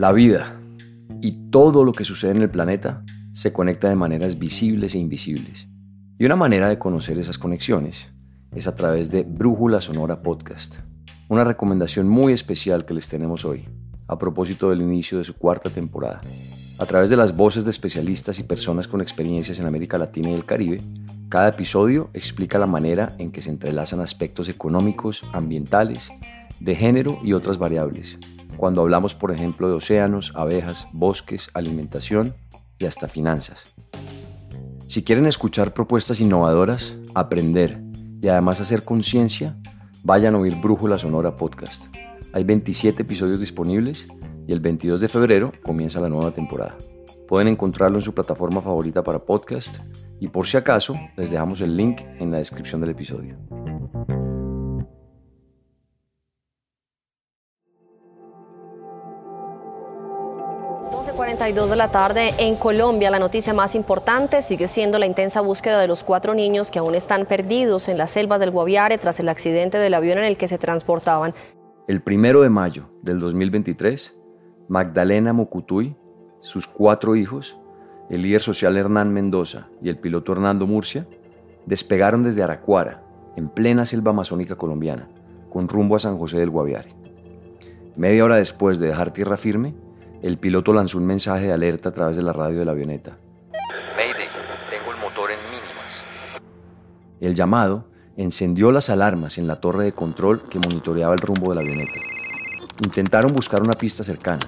La 0.00 0.12
vida 0.12 0.58
y 1.20 1.50
todo 1.50 1.84
lo 1.84 1.92
que 1.92 2.06
sucede 2.06 2.30
en 2.30 2.40
el 2.40 2.48
planeta 2.48 3.04
se 3.34 3.52
conecta 3.52 3.90
de 3.90 3.96
maneras 3.96 4.38
visibles 4.38 4.94
e 4.94 4.98
invisibles. 4.98 5.68
Y 6.18 6.24
una 6.24 6.36
manera 6.36 6.70
de 6.70 6.78
conocer 6.78 7.18
esas 7.18 7.36
conexiones 7.36 8.08
es 8.54 8.66
a 8.66 8.74
través 8.74 9.10
de 9.10 9.24
Brújula 9.24 9.82
Sonora 9.82 10.22
Podcast, 10.22 10.78
una 11.28 11.44
recomendación 11.44 12.08
muy 12.08 12.32
especial 12.32 12.86
que 12.86 12.94
les 12.94 13.10
tenemos 13.10 13.44
hoy, 13.44 13.68
a 14.08 14.18
propósito 14.18 14.70
del 14.70 14.80
inicio 14.80 15.18
de 15.18 15.24
su 15.24 15.34
cuarta 15.34 15.68
temporada. 15.68 16.22
A 16.78 16.86
través 16.86 17.10
de 17.10 17.18
las 17.18 17.36
voces 17.36 17.66
de 17.66 17.70
especialistas 17.70 18.38
y 18.38 18.44
personas 18.44 18.88
con 18.88 19.02
experiencias 19.02 19.60
en 19.60 19.66
América 19.66 19.98
Latina 19.98 20.30
y 20.30 20.32
el 20.32 20.46
Caribe, 20.46 20.80
cada 21.28 21.48
episodio 21.48 22.08
explica 22.14 22.58
la 22.58 22.66
manera 22.66 23.12
en 23.18 23.30
que 23.30 23.42
se 23.42 23.50
entrelazan 23.50 24.00
aspectos 24.00 24.48
económicos, 24.48 25.24
ambientales, 25.34 26.08
de 26.58 26.74
género 26.74 27.18
y 27.22 27.34
otras 27.34 27.58
variables, 27.58 28.18
cuando 28.60 28.82
hablamos, 28.82 29.14
por 29.14 29.30
ejemplo, 29.32 29.70
de 29.70 29.74
océanos, 29.76 30.32
abejas, 30.36 30.86
bosques, 30.92 31.48
alimentación 31.54 32.34
y 32.78 32.84
hasta 32.84 33.08
finanzas. 33.08 33.74
Si 34.86 35.02
quieren 35.02 35.24
escuchar 35.24 35.72
propuestas 35.72 36.20
innovadoras, 36.20 36.94
aprender 37.14 37.80
y 38.20 38.28
además 38.28 38.60
hacer 38.60 38.84
conciencia, 38.84 39.56
vayan 40.04 40.34
a 40.34 40.38
oír 40.40 40.56
Brújula 40.56 40.98
Sonora 40.98 41.36
Podcast. 41.36 41.86
Hay 42.34 42.44
27 42.44 43.00
episodios 43.00 43.40
disponibles 43.40 44.06
y 44.46 44.52
el 44.52 44.60
22 44.60 45.00
de 45.00 45.08
febrero 45.08 45.52
comienza 45.62 45.98
la 45.98 46.10
nueva 46.10 46.32
temporada. 46.32 46.76
Pueden 47.28 47.48
encontrarlo 47.48 47.96
en 47.96 48.02
su 48.02 48.12
plataforma 48.12 48.60
favorita 48.60 49.02
para 49.02 49.20
podcast 49.20 49.78
y 50.20 50.28
por 50.28 50.46
si 50.46 50.58
acaso 50.58 50.96
les 51.16 51.30
dejamos 51.30 51.62
el 51.62 51.78
link 51.78 52.02
en 52.18 52.30
la 52.30 52.36
descripción 52.36 52.82
del 52.82 52.90
episodio. 52.90 53.38
42 61.40 61.70
de 61.70 61.76
la 61.76 61.90
tarde 61.90 62.34
en 62.36 62.54
Colombia. 62.54 63.10
La 63.10 63.18
noticia 63.18 63.54
más 63.54 63.74
importante 63.74 64.42
sigue 64.42 64.68
siendo 64.68 64.98
la 64.98 65.06
intensa 65.06 65.40
búsqueda 65.40 65.80
de 65.80 65.88
los 65.88 66.04
cuatro 66.04 66.34
niños 66.34 66.70
que 66.70 66.78
aún 66.78 66.94
están 66.94 67.24
perdidos 67.24 67.88
en 67.88 67.96
las 67.96 68.10
selvas 68.10 68.40
del 68.40 68.50
Guaviare 68.50 68.98
tras 68.98 69.20
el 69.20 69.28
accidente 69.30 69.78
del 69.78 69.94
avión 69.94 70.18
en 70.18 70.24
el 70.24 70.36
que 70.36 70.48
se 70.48 70.58
transportaban. 70.58 71.32
El 71.88 72.02
primero 72.02 72.42
de 72.42 72.50
mayo 72.50 72.90
del 73.00 73.20
2023, 73.20 74.14
Magdalena 74.68 75.32
Mocutuy, 75.32 75.96
sus 76.42 76.66
cuatro 76.66 77.16
hijos, 77.16 77.56
el 78.10 78.20
líder 78.20 78.42
social 78.42 78.76
Hernán 78.76 79.10
Mendoza 79.10 79.68
y 79.80 79.88
el 79.88 79.96
piloto 79.96 80.32
Hernando 80.32 80.66
Murcia, 80.66 81.06
despegaron 81.64 82.22
desde 82.22 82.42
Aracuara, 82.42 83.02
en 83.36 83.48
plena 83.48 83.86
selva 83.86 84.10
amazónica 84.10 84.56
colombiana, 84.56 85.08
con 85.48 85.68
rumbo 85.68 85.96
a 85.96 86.00
San 86.00 86.18
José 86.18 86.36
del 86.36 86.50
Guaviare. 86.50 86.94
Media 87.96 88.26
hora 88.26 88.36
después 88.36 88.78
de 88.78 88.88
dejar 88.88 89.14
tierra 89.14 89.38
firme, 89.38 89.74
el 90.22 90.38
piloto 90.38 90.72
lanzó 90.72 90.98
un 90.98 91.06
mensaje 91.06 91.46
de 91.46 91.52
alerta 91.52 91.88
a 91.88 91.92
través 91.92 92.16
de 92.16 92.22
la 92.22 92.32
radio 92.32 92.58
de 92.58 92.64
la 92.64 92.72
avioneta. 92.72 93.16
Mayday, 93.96 94.28
tengo 94.68 94.92
el 94.92 95.00
motor 95.00 95.30
en 95.30 95.38
mínimas. 95.44 96.04
El 97.20 97.34
llamado 97.34 97.86
encendió 98.16 98.70
las 98.70 98.90
alarmas 98.90 99.38
en 99.38 99.46
la 99.46 99.56
torre 99.56 99.84
de 99.84 99.92
control 99.92 100.42
que 100.48 100.58
monitoreaba 100.58 101.14
el 101.14 101.20
rumbo 101.20 101.50
de 101.50 101.54
la 101.54 101.60
avioneta. 101.62 101.98
Intentaron 102.84 103.34
buscar 103.34 103.62
una 103.62 103.72
pista 103.72 104.04
cercana, 104.04 104.40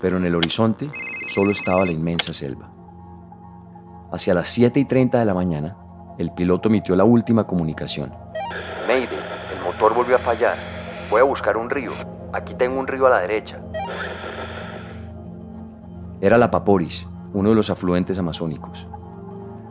pero 0.00 0.18
en 0.18 0.24
el 0.24 0.36
horizonte 0.36 0.90
solo 1.26 1.50
estaba 1.50 1.84
la 1.84 1.92
inmensa 1.92 2.32
selva. 2.32 2.70
Hacia 4.12 4.34
las 4.34 4.48
7 4.48 4.78
y 4.80 4.84
30 4.84 5.18
de 5.18 5.24
la 5.24 5.34
mañana, 5.34 5.76
el 6.18 6.32
piloto 6.32 6.68
emitió 6.68 6.94
la 6.94 7.04
última 7.04 7.44
comunicación. 7.44 8.12
Mayday, 8.86 9.18
el 9.52 9.64
motor 9.64 9.94
volvió 9.94 10.16
a 10.16 10.20
fallar. 10.20 10.56
Voy 11.10 11.20
a 11.20 11.24
buscar 11.24 11.56
un 11.56 11.68
río. 11.70 11.92
Aquí 12.32 12.54
tengo 12.54 12.78
un 12.78 12.86
río 12.86 13.06
a 13.06 13.10
la 13.10 13.20
derecha. 13.20 13.60
Era 16.20 16.36
la 16.36 16.50
Paporis, 16.50 17.06
uno 17.32 17.50
de 17.50 17.54
los 17.54 17.70
afluentes 17.70 18.18
amazónicos. 18.18 18.88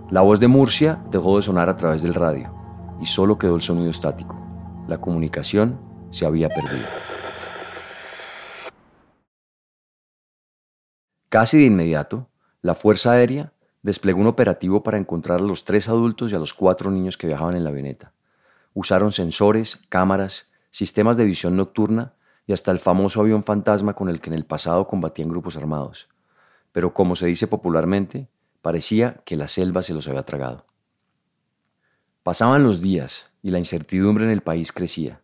La 0.09 0.22
voz 0.22 0.40
de 0.40 0.47
Murcia 0.47 1.03
dejó 1.12 1.35
de 1.35 1.41
sonar 1.41 1.68
a 1.68 1.75
través 1.75 2.03
del 2.03 2.13
radio 2.13 2.53
y 3.02 3.06
solo 3.06 3.38
quedó 3.38 3.58
el 3.58 3.62
sonido 3.62 3.91
estático. 3.91 4.40
La 4.88 5.02
comunicación 5.02 5.78
se 6.09 6.25
había 6.25 6.47
perdido. 6.47 6.88
Casi 11.28 11.58
de 11.58 11.66
inmediato, 11.66 12.30
la 12.62 12.75
Fuerza 12.75 13.12
Aérea 13.12 13.52
desplegó 13.81 14.22
un 14.22 14.28
operativo 14.28 14.84
para 14.84 14.97
encontrar 14.97 15.41
a 15.41 15.44
los 15.44 15.66
tres 15.66 15.90
adultos 15.90 16.31
y 16.31 16.35
a 16.35 16.40
los 16.40 16.53
cuatro 16.53 16.91
niños 16.91 17.18
que 17.18 17.28
viajaban 17.28 17.58
en 17.58 17.66
la 17.66 17.72
avioneta. 17.72 18.14
Usaron 18.74 19.12
sensores, 19.12 19.81
cámaras, 19.90 20.50
sistemas 20.69 21.18
de 21.18 21.25
visión 21.25 21.58
nocturna 21.58 22.14
y 22.46 22.53
hasta 22.53 22.72
el 22.72 22.79
famoso 22.79 23.19
avión 23.19 23.44
fantasma 23.44 23.96
con 23.96 24.08
el 24.08 24.22
que 24.22 24.29
en 24.29 24.35
el 24.35 24.46
pasado 24.46 24.88
combatían 24.88 25.28
grupos 25.28 25.58
armados 25.58 26.08
pero 26.78 26.94
como 26.94 27.16
se 27.16 27.26
dice 27.26 27.48
popularmente, 27.48 28.28
parecía 28.62 29.20
que 29.26 29.36
la 29.36 29.48
selva 29.48 29.82
se 29.82 29.96
los 29.96 30.08
había 30.08 30.22
tragado. 30.22 30.68
Pasaban 32.22 32.62
los 32.62 32.82
días 32.82 33.32
y 33.41 33.50
la 33.50 33.58
incertidumbre 33.58 34.26
en 34.26 34.29
el 34.29 34.41
país 34.41 34.72
crecía, 34.72 35.20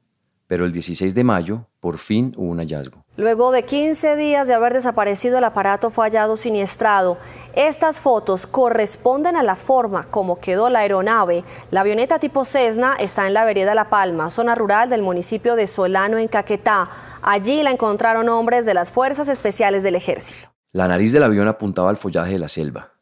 pero 0.48 0.66
el 0.66 0.72
16 0.72 1.14
de 1.14 1.24
mayo 1.24 1.68
por 1.80 2.00
fin 2.00 2.34
hubo 2.38 2.50
un 2.50 2.58
hallazgo. 2.58 3.06
Luego 3.18 3.52
de 3.52 3.66
15 3.66 4.16
días 4.16 4.48
de 4.48 4.56
haber 4.56 4.74
desaparecido 4.74 5.38
el 5.38 5.44
aparato 5.44 5.92
fue 5.92 6.06
hallado 6.06 6.38
siniestrado. 6.38 7.20
Estas 7.54 8.00
fotos 8.00 8.48
corresponden 8.48 9.36
a 9.36 9.44
la 9.44 9.56
forma 9.56 10.10
como 10.10 10.40
quedó 10.40 10.72
la 10.72 10.80
aeronave. 10.80 11.44
La 11.70 11.82
avioneta 11.82 12.18
tipo 12.18 12.46
Cessna 12.46 12.96
está 12.96 13.28
en 13.28 13.36
la 13.36 13.46
vereda 13.46 13.76
La 13.76 13.92
Palma, 13.92 14.32
zona 14.32 14.56
rural 14.56 14.90
del 14.90 15.04
municipio 15.04 15.56
de 15.56 15.68
Solano 15.68 16.18
en 16.18 16.30
Caquetá. 16.30 16.90
Allí 17.22 17.62
la 17.62 17.70
encontraron 17.70 18.28
hombres 18.28 18.66
de 18.66 18.74
las 18.74 18.92
Fuerzas 18.92 19.30
Especiales 19.30 19.84
del 19.84 19.94
Ejército. 19.94 20.53
La 20.74 20.88
nariz 20.88 21.12
del 21.12 21.22
avión 21.22 21.48
apuntaba 21.48 21.92
al 21.92 21.98
follaje 21.98 22.32
de 22.32 22.40
la 22.40 22.48
selva, 22.48 22.94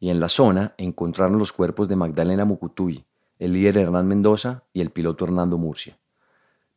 y 0.00 0.08
en 0.08 0.18
la 0.18 0.30
zona 0.30 0.72
encontraron 0.78 1.38
los 1.38 1.52
cuerpos 1.52 1.86
de 1.86 1.94
Magdalena 1.94 2.46
Mucutuy, 2.46 3.04
el 3.38 3.52
líder 3.52 3.76
Hernán 3.76 4.08
Mendoza 4.08 4.62
y 4.72 4.80
el 4.80 4.88
piloto 4.88 5.26
Hernando 5.26 5.58
Murcia. 5.58 5.98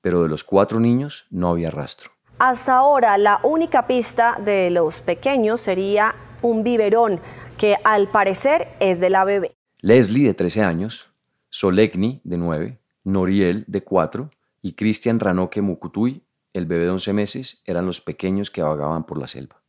Pero 0.01 0.23
de 0.23 0.27
los 0.27 0.43
cuatro 0.43 0.81
niños 0.81 1.25
no 1.29 1.47
había 1.47 1.71
rastro. 1.71 2.11
Hasta 2.37 2.75
ahora, 2.75 3.17
la 3.17 3.39
única 3.43 3.87
pista 3.87 4.41
de 4.43 4.69
los 4.71 4.99
pequeños 4.99 5.61
sería 5.61 6.15
un 6.41 6.63
biberón 6.63 7.21
que 7.57 7.77
al 7.85 8.09
parecer 8.09 8.75
es 8.81 8.99
de 8.99 9.09
la 9.09 9.23
bebé. 9.23 9.55
Leslie, 9.79 10.27
de 10.27 10.33
13 10.33 10.63
años, 10.63 11.07
Solegni, 11.49 12.19
de 12.25 12.37
9, 12.37 12.77
Noriel, 13.05 13.63
de 13.69 13.85
4, 13.85 14.29
y 14.61 14.73
Cristian 14.73 15.21
Ranoque 15.21 15.61
Mucutuy, 15.61 16.25
el 16.51 16.65
bebé 16.65 16.83
de 16.83 16.91
11 16.91 17.13
meses, 17.13 17.61
eran 17.63 17.85
los 17.85 18.01
pequeños 18.01 18.51
que 18.51 18.61
vagaban 18.61 19.05
por 19.05 19.17
la 19.17 19.29
selva. 19.29 19.60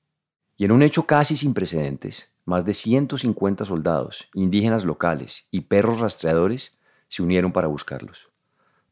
Y 0.63 0.65
en 0.65 0.71
un 0.71 0.83
hecho 0.83 1.07
casi 1.07 1.35
sin 1.35 1.55
precedentes, 1.55 2.31
más 2.45 2.65
de 2.65 2.73
150 2.73 3.65
soldados, 3.65 4.29
indígenas 4.33 4.85
locales 4.85 5.49
y 5.51 5.63
perros 5.63 5.99
rastreadores 5.99 6.79
se 7.09 7.21
unieron 7.25 7.51
para 7.51 7.67
buscarlos. 7.67 8.29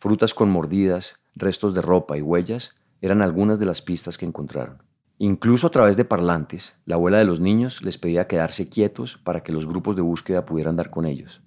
Frutas 0.01 0.35
con 0.35 0.51
mordidas, 0.51 1.21
restos 1.37 1.73
de 1.73 1.81
ropa 1.81 2.19
y 2.19 2.23
huellas 2.23 2.75
eran 3.01 3.23
algunas 3.23 3.61
de 3.61 3.67
las 3.67 3.83
pistas 3.83 4.19
que 4.19 4.27
encontraron. 4.27 4.83
Incluso 5.19 5.69
a 5.69 5.71
través 5.71 5.97
de 5.97 6.05
parlantes, 6.05 6.77
la 6.87 6.97
abuela 6.97 7.19
de 7.19 7.25
los 7.25 7.39
niños 7.39 7.83
les 7.83 7.99
pedía 7.99 8.27
quedarse 8.27 8.69
quietos 8.69 9.17
para 9.19 9.45
que 9.45 9.53
los 9.53 9.69
grupos 9.69 9.95
de 9.95 10.03
búsqueda 10.03 10.47
pudieran 10.47 10.75
dar 10.75 10.91
con 10.91 11.07
ellos. 11.07 11.41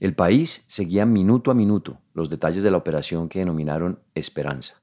El 0.00 0.16
país 0.16 0.64
seguía 0.66 1.06
minuto 1.06 1.52
a 1.52 1.54
minuto 1.54 2.00
los 2.14 2.30
detalles 2.30 2.64
de 2.64 2.72
la 2.72 2.78
operación 2.78 3.28
que 3.28 3.38
denominaron 3.38 4.00
Esperanza. 4.16 4.82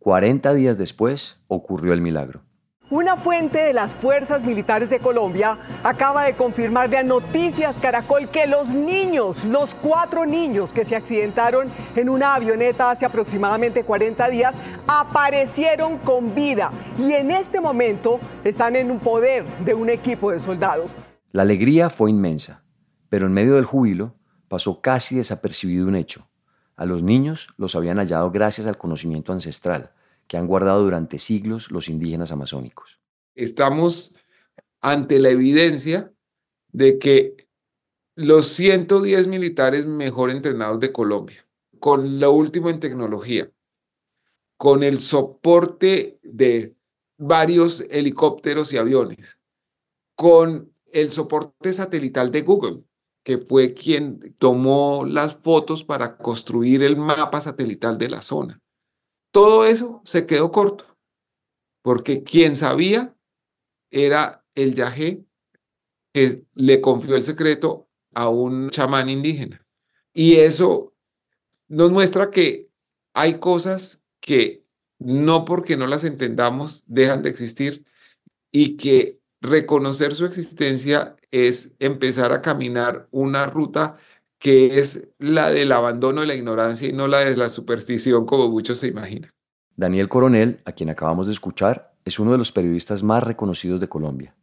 40 0.00 0.52
días 0.52 0.76
después 0.76 1.38
ocurrió 1.48 1.94
el 1.94 2.02
milagro. 2.02 2.42
Una 2.90 3.16
fuente 3.16 3.60
de 3.60 3.72
las 3.72 3.94
Fuerzas 3.94 4.42
Militares 4.42 4.90
de 4.90 4.98
Colombia 4.98 5.56
acaba 5.84 6.24
de 6.24 6.34
confirmarle 6.34 6.98
a 6.98 7.04
Noticias 7.04 7.78
Caracol 7.78 8.28
que 8.30 8.48
los 8.48 8.70
niños, 8.70 9.44
los 9.44 9.76
cuatro 9.76 10.26
niños 10.26 10.72
que 10.72 10.84
se 10.84 10.96
accidentaron 10.96 11.68
en 11.94 12.08
una 12.08 12.34
avioneta 12.34 12.90
hace 12.90 13.06
aproximadamente 13.06 13.84
40 13.84 14.28
días, 14.30 14.56
aparecieron 14.88 15.98
con 15.98 16.34
vida 16.34 16.72
y 16.98 17.12
en 17.12 17.30
este 17.30 17.60
momento 17.60 18.18
están 18.42 18.74
en 18.74 18.90
un 18.90 18.98
poder 18.98 19.46
de 19.64 19.74
un 19.74 19.88
equipo 19.88 20.32
de 20.32 20.40
soldados. 20.40 20.96
La 21.30 21.42
alegría 21.42 21.90
fue 21.90 22.10
inmensa, 22.10 22.64
pero 23.08 23.26
en 23.26 23.32
medio 23.32 23.54
del 23.54 23.66
júbilo 23.66 24.16
pasó 24.48 24.80
casi 24.80 25.14
desapercibido 25.14 25.86
un 25.86 25.94
hecho. 25.94 26.26
A 26.74 26.86
los 26.86 27.04
niños 27.04 27.50
los 27.56 27.76
habían 27.76 27.98
hallado 27.98 28.32
gracias 28.32 28.66
al 28.66 28.78
conocimiento 28.78 29.32
ancestral 29.32 29.92
que 30.30 30.36
han 30.36 30.46
guardado 30.46 30.84
durante 30.84 31.18
siglos 31.18 31.72
los 31.72 31.88
indígenas 31.88 32.30
amazónicos. 32.30 33.00
Estamos 33.34 34.14
ante 34.80 35.18
la 35.18 35.30
evidencia 35.30 36.12
de 36.70 37.00
que 37.00 37.48
los 38.14 38.46
110 38.46 39.26
militares 39.26 39.86
mejor 39.86 40.30
entrenados 40.30 40.78
de 40.78 40.92
Colombia, 40.92 41.44
con 41.80 42.20
lo 42.20 42.30
último 42.30 42.70
en 42.70 42.78
tecnología, 42.78 43.50
con 44.56 44.84
el 44.84 45.00
soporte 45.00 46.20
de 46.22 46.76
varios 47.18 47.80
helicópteros 47.90 48.72
y 48.72 48.76
aviones, 48.76 49.42
con 50.14 50.72
el 50.92 51.10
soporte 51.10 51.72
satelital 51.72 52.30
de 52.30 52.42
Google, 52.42 52.84
que 53.24 53.38
fue 53.38 53.74
quien 53.74 54.36
tomó 54.38 55.04
las 55.04 55.34
fotos 55.34 55.84
para 55.84 56.16
construir 56.18 56.84
el 56.84 56.96
mapa 56.96 57.40
satelital 57.40 57.98
de 57.98 58.10
la 58.10 58.22
zona 58.22 58.62
todo 59.30 59.64
eso 59.64 60.02
se 60.04 60.26
quedó 60.26 60.50
corto, 60.50 60.84
porque 61.82 62.22
quien 62.22 62.56
sabía 62.56 63.14
era 63.90 64.44
el 64.54 64.74
yajé 64.74 65.24
que 66.12 66.44
le 66.54 66.80
confió 66.80 67.16
el 67.16 67.22
secreto 67.22 67.88
a 68.14 68.28
un 68.28 68.70
chamán 68.70 69.08
indígena. 69.08 69.64
Y 70.12 70.36
eso 70.36 70.92
nos 71.68 71.90
muestra 71.90 72.30
que 72.30 72.68
hay 73.14 73.38
cosas 73.38 74.04
que 74.20 74.64
no 74.98 75.44
porque 75.44 75.76
no 75.76 75.86
las 75.86 76.04
entendamos 76.04 76.84
dejan 76.86 77.22
de 77.22 77.30
existir 77.30 77.84
y 78.50 78.76
que 78.76 79.20
reconocer 79.40 80.14
su 80.14 80.26
existencia 80.26 81.16
es 81.30 81.74
empezar 81.78 82.32
a 82.32 82.42
caminar 82.42 83.08
una 83.10 83.46
ruta 83.46 83.96
que 84.40 84.80
es 84.80 85.08
la 85.18 85.50
del 85.50 85.70
abandono 85.70 86.22
de 86.22 86.26
la 86.26 86.34
ignorancia 86.34 86.88
y 86.88 86.92
no 86.92 87.06
la 87.06 87.18
de 87.18 87.36
la 87.36 87.50
superstición 87.50 88.24
como 88.24 88.48
muchos 88.48 88.78
se 88.78 88.88
imaginan. 88.88 89.30
Daniel 89.76 90.08
Coronel, 90.08 90.60
a 90.64 90.72
quien 90.72 90.88
acabamos 90.88 91.26
de 91.26 91.34
escuchar, 91.34 91.92
es 92.06 92.18
uno 92.18 92.32
de 92.32 92.38
los 92.38 92.50
periodistas 92.50 93.02
más 93.02 93.22
reconocidos 93.22 93.80
de 93.80 93.88
Colombia. 93.88 94.34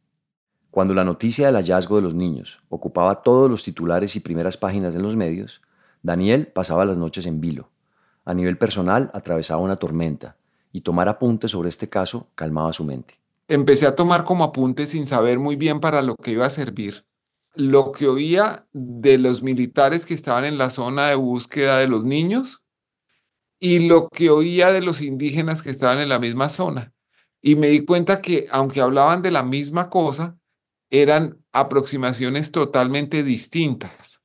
Cuando 0.70 0.94
la 0.94 1.04
noticia 1.04 1.48
del 1.48 1.56
hallazgo 1.56 1.96
de 1.96 2.04
los 2.04 2.14
niños 2.14 2.62
ocupaba 2.70 3.24
todos 3.24 3.50
los 3.50 3.64
titulares 3.64 4.16
y 4.16 4.20
primeras 4.20 4.56
páginas 4.56 4.94
en 4.94 5.02
los 5.02 5.16
medios, 5.16 5.62
Daniel 6.04 6.48
pasaba 6.48 6.86
las 6.86 6.98
noches 6.98 7.26
en 7.26 7.42
vilo. 7.42 7.70
A 8.24 8.36
nivel 8.36 8.60
personal 8.60 9.10
atravesaba 9.16 9.62
una 9.62 9.78
tormenta 9.78 10.38
y 10.72 10.82
tomar 10.82 11.10
apuntes 11.10 11.52
sobre 11.52 11.70
este 11.70 11.90
caso 11.90 12.28
calmaba 12.36 12.72
su 12.72 12.84
mente. 12.84 13.16
Empecé 13.48 13.88
a 13.88 13.96
tomar 13.96 14.26
como 14.26 14.44
apuntes 14.44 14.90
sin 14.90 15.08
saber 15.08 15.40
muy 15.40 15.56
bien 15.56 15.80
para 15.80 16.04
lo 16.04 16.16
que 16.16 16.32
iba 16.32 16.46
a 16.46 16.52
servir 16.52 17.04
lo 17.58 17.92
que 17.92 18.08
oía 18.08 18.68
de 18.72 19.18
los 19.18 19.42
militares 19.42 20.06
que 20.06 20.14
estaban 20.14 20.46
en 20.46 20.58
la 20.58 20.70
zona 20.70 21.08
de 21.08 21.16
búsqueda 21.16 21.78
de 21.78 21.88
los 21.88 22.04
niños 22.04 22.64
y 23.60 23.80
lo 23.80 24.10
que 24.10 24.30
oía 24.30 24.72
de 24.72 24.82
los 24.82 25.02
indígenas 25.02 25.64
que 25.64 25.72
estaban 25.72 25.98
en 26.00 26.10
la 26.10 26.20
misma 26.20 26.50
zona. 26.50 26.94
Y 27.42 27.56
me 27.56 27.70
di 27.70 27.84
cuenta 27.84 28.22
que 28.22 28.48
aunque 28.52 28.82
hablaban 28.82 29.22
de 29.22 29.32
la 29.32 29.44
misma 29.44 29.90
cosa, 29.90 30.38
eran 30.90 31.40
aproximaciones 31.52 32.52
totalmente 32.52 33.24
distintas. 33.24 34.22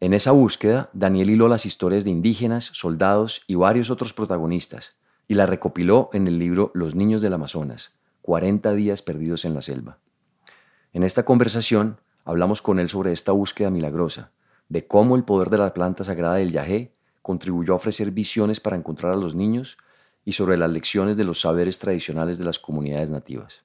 En 0.00 0.14
esa 0.14 0.32
búsqueda, 0.32 0.90
Daniel 0.92 1.30
hiló 1.30 1.48
las 1.48 1.66
historias 1.66 2.04
de 2.04 2.10
indígenas, 2.10 2.70
soldados 2.72 3.42
y 3.46 3.54
varios 3.54 3.90
otros 3.90 4.12
protagonistas 4.12 4.96
y 5.28 5.34
las 5.34 5.48
recopiló 5.48 6.10
en 6.12 6.26
el 6.26 6.38
libro 6.38 6.70
Los 6.74 6.94
Niños 6.94 7.22
del 7.22 7.34
Amazonas, 7.34 7.92
40 8.22 8.74
días 8.74 9.02
perdidos 9.02 9.44
en 9.44 9.54
la 9.54 9.62
selva. 9.62 9.98
En 10.92 11.04
esta 11.04 11.24
conversación, 11.24 12.00
Hablamos 12.24 12.62
con 12.62 12.78
él 12.78 12.88
sobre 12.88 13.12
esta 13.12 13.32
búsqueda 13.32 13.70
milagrosa, 13.70 14.30
de 14.68 14.86
cómo 14.86 15.16
el 15.16 15.24
poder 15.24 15.50
de 15.50 15.58
la 15.58 15.74
planta 15.74 16.04
sagrada 16.04 16.36
del 16.36 16.52
yagé 16.52 16.92
contribuyó 17.20 17.72
a 17.72 17.76
ofrecer 17.76 18.12
visiones 18.12 18.60
para 18.60 18.76
encontrar 18.76 19.12
a 19.12 19.16
los 19.16 19.34
niños 19.34 19.76
y 20.24 20.32
sobre 20.32 20.56
las 20.56 20.70
lecciones 20.70 21.16
de 21.16 21.24
los 21.24 21.40
saberes 21.40 21.80
tradicionales 21.80 22.38
de 22.38 22.44
las 22.44 22.60
comunidades 22.60 23.10
nativas. 23.10 23.64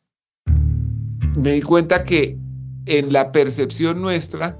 Me 1.35 1.51
di 1.51 1.61
cuenta 1.61 2.03
que 2.03 2.39
en 2.87 3.13
la 3.13 3.31
percepción 3.31 4.01
nuestra, 4.01 4.57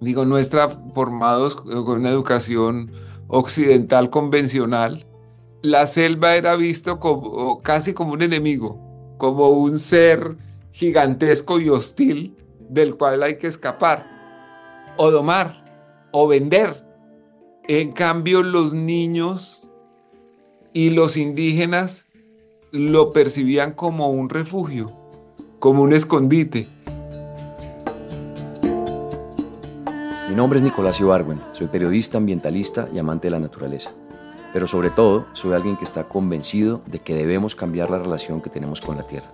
digo 0.00 0.24
nuestra 0.24 0.68
formados 0.68 1.54
con 1.54 2.00
una 2.00 2.10
educación 2.10 2.90
occidental 3.28 4.10
convencional, 4.10 5.06
la 5.62 5.86
selva 5.86 6.34
era 6.34 6.56
visto 6.56 6.98
como 6.98 7.60
casi 7.62 7.94
como 7.94 8.14
un 8.14 8.22
enemigo, 8.22 9.14
como 9.18 9.50
un 9.50 9.78
ser 9.78 10.36
gigantesco 10.72 11.60
y 11.60 11.68
hostil 11.68 12.34
del 12.68 12.96
cual 12.96 13.22
hay 13.22 13.38
que 13.38 13.46
escapar, 13.46 14.06
o 14.96 15.10
domar, 15.10 15.64
o 16.12 16.28
vender. 16.28 16.84
En 17.66 17.92
cambio, 17.92 18.42
los 18.42 18.72
niños 18.72 19.70
y 20.72 20.90
los 20.90 21.16
indígenas 21.16 22.06
lo 22.70 23.12
percibían 23.12 23.72
como 23.72 24.10
un 24.10 24.28
refugio, 24.28 24.90
como 25.58 25.82
un 25.82 25.92
escondite. 25.92 26.68
Mi 30.28 30.34
nombre 30.34 30.58
es 30.58 30.62
Nicolás 30.62 31.00
Ibargüen, 31.00 31.40
soy 31.52 31.68
periodista, 31.68 32.18
ambientalista 32.18 32.88
y 32.92 32.98
amante 32.98 33.26
de 33.26 33.32
la 33.32 33.40
naturaleza. 33.40 33.90
Pero 34.52 34.66
sobre 34.66 34.90
todo, 34.90 35.26
soy 35.32 35.52
alguien 35.52 35.76
que 35.76 35.84
está 35.84 36.04
convencido 36.04 36.82
de 36.86 37.00
que 37.00 37.14
debemos 37.14 37.54
cambiar 37.54 37.90
la 37.90 37.98
relación 37.98 38.40
que 38.40 38.50
tenemos 38.50 38.80
con 38.80 38.96
la 38.96 39.02
Tierra. 39.02 39.30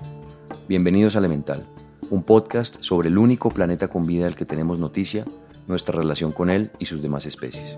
Bienvenidos 0.67 1.15
a 1.15 1.19
Elemental 1.19 1.65
un 2.11 2.23
podcast 2.23 2.83
sobre 2.83 3.09
el 3.09 3.19
único 3.19 3.51
planeta 3.51 3.89
con 3.89 4.07
vida 4.07 4.25
del 4.25 4.37
que 4.37 4.45
tenemos 4.45 4.79
noticia, 4.79 5.25
nuestra 5.67 5.97
relación 5.97 6.33
con 6.33 6.51
él 6.51 6.71
y 6.79 6.87
sus 6.87 7.01
demás 7.03 7.27
especies. 7.27 7.77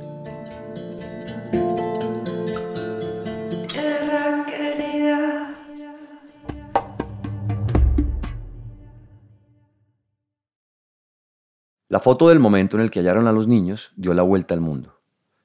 La 11.88 12.00
foto 12.00 12.28
del 12.28 12.40
momento 12.40 12.76
en 12.76 12.82
el 12.82 12.90
que 12.90 13.00
hallaron 13.00 13.26
a 13.26 13.32
los 13.32 13.48
niños 13.48 13.92
dio 13.96 14.12
la 14.12 14.22
vuelta 14.22 14.54
al 14.54 14.60
mundo. 14.60 15.00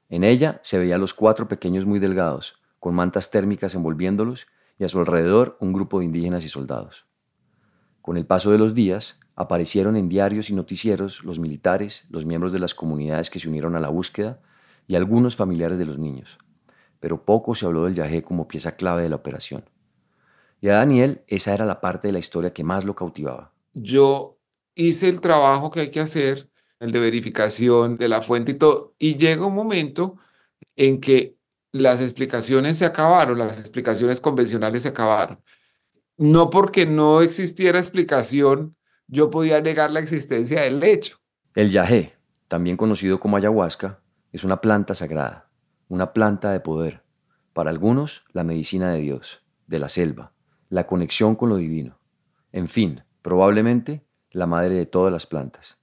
En 0.09 0.23
ella 0.23 0.59
se 0.63 0.77
veía 0.77 0.95
a 0.95 0.97
los 0.97 1.13
cuatro 1.13 1.47
pequeños 1.47 1.85
muy 1.85 1.99
delgados, 1.99 2.59
con 2.79 2.95
mantas 2.95 3.31
térmicas 3.31 3.75
envolviéndolos, 3.75 4.47
y 4.77 4.83
a 4.83 4.89
su 4.89 4.99
alrededor 4.99 5.57
un 5.59 5.71
grupo 5.71 5.99
de 5.99 6.05
indígenas 6.05 6.43
y 6.43 6.49
soldados. 6.49 7.05
Con 8.01 8.17
el 8.17 8.25
paso 8.25 8.51
de 8.51 8.57
los 8.57 8.73
días, 8.73 9.19
aparecieron 9.35 9.95
en 9.95 10.09
diarios 10.09 10.49
y 10.49 10.53
noticieros 10.53 11.23
los 11.23 11.39
militares, 11.39 12.05
los 12.09 12.25
miembros 12.25 12.51
de 12.51 12.59
las 12.59 12.73
comunidades 12.73 13.29
que 13.29 13.39
se 13.39 13.47
unieron 13.47 13.75
a 13.75 13.79
la 13.79 13.89
búsqueda 13.89 14.39
y 14.87 14.95
algunos 14.95 15.35
familiares 15.35 15.77
de 15.77 15.85
los 15.85 15.99
niños. 15.99 16.37
Pero 16.99 17.23
poco 17.23 17.55
se 17.55 17.65
habló 17.65 17.85
del 17.85 17.95
yagé 17.95 18.23
como 18.23 18.47
pieza 18.47 18.75
clave 18.75 19.03
de 19.03 19.09
la 19.09 19.15
operación. 19.15 19.65
Y 20.61 20.69
a 20.69 20.75
Daniel 20.75 21.21
esa 21.27 21.53
era 21.53 21.65
la 21.65 21.81
parte 21.81 22.07
de 22.07 22.13
la 22.13 22.19
historia 22.19 22.53
que 22.53 22.63
más 22.63 22.85
lo 22.85 22.95
cautivaba. 22.95 23.51
Yo 23.73 24.37
hice 24.75 25.09
el 25.09 25.21
trabajo 25.21 25.71
que 25.71 25.81
hay 25.81 25.89
que 25.89 25.99
hacer, 25.99 26.49
el 26.79 26.91
de 26.91 26.99
verificación 26.99 27.97
de 27.97 28.07
la 28.07 28.21
fuente 28.21 28.51
y 28.51 28.55
todo, 28.55 28.95
y 28.97 29.15
llega 29.15 29.45
un 29.45 29.55
momento 29.55 30.17
en 30.75 30.99
que 30.99 31.37
las 31.71 32.01
explicaciones 32.01 32.77
se 32.77 32.85
acabaron, 32.85 33.37
las 33.37 33.59
explicaciones 33.59 34.19
convencionales 34.19 34.81
se 34.81 34.89
acabaron 34.89 35.39
no 36.21 36.51
porque 36.51 36.85
no 36.85 37.21
existiera 37.21 37.79
explicación 37.79 38.75
yo 39.07 39.31
podía 39.31 39.59
negar 39.59 39.89
la 39.89 40.01
existencia 40.01 40.61
del 40.61 40.83
hecho. 40.83 41.17
El 41.55 41.71
yagé, 41.71 42.13
también 42.47 42.77
conocido 42.77 43.19
como 43.19 43.37
ayahuasca, 43.37 44.01
es 44.31 44.43
una 44.43 44.61
planta 44.61 44.93
sagrada, 44.93 45.49
una 45.89 46.13
planta 46.13 46.51
de 46.51 46.59
poder. 46.59 47.01
Para 47.53 47.71
algunos, 47.71 48.23
la 48.33 48.43
medicina 48.43 48.93
de 48.93 49.01
Dios, 49.01 49.41
de 49.65 49.79
la 49.79 49.89
selva, 49.89 50.31
la 50.69 50.85
conexión 50.85 51.35
con 51.35 51.49
lo 51.49 51.55
divino. 51.55 51.97
En 52.51 52.67
fin, 52.67 53.03
probablemente 53.23 54.05
la 54.29 54.45
madre 54.45 54.75
de 54.75 54.85
todas 54.85 55.11
las 55.11 55.25
plantas. 55.25 55.79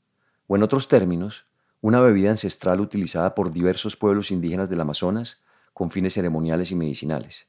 O 0.47 0.55
en 0.55 0.63
otros 0.63 0.87
términos, 0.87 1.47
una 1.81 2.01
bebida 2.01 2.31
ancestral 2.31 2.81
utilizada 2.81 3.35
por 3.35 3.53
diversos 3.53 3.97
pueblos 3.97 4.31
indígenas 4.31 4.71
del 4.71 4.81
Amazonas 4.83 5.43
con 5.75 5.91
fines 5.91 6.15
ceremoniales 6.15 6.71
y 6.71 6.77
medicinales. 6.77 7.49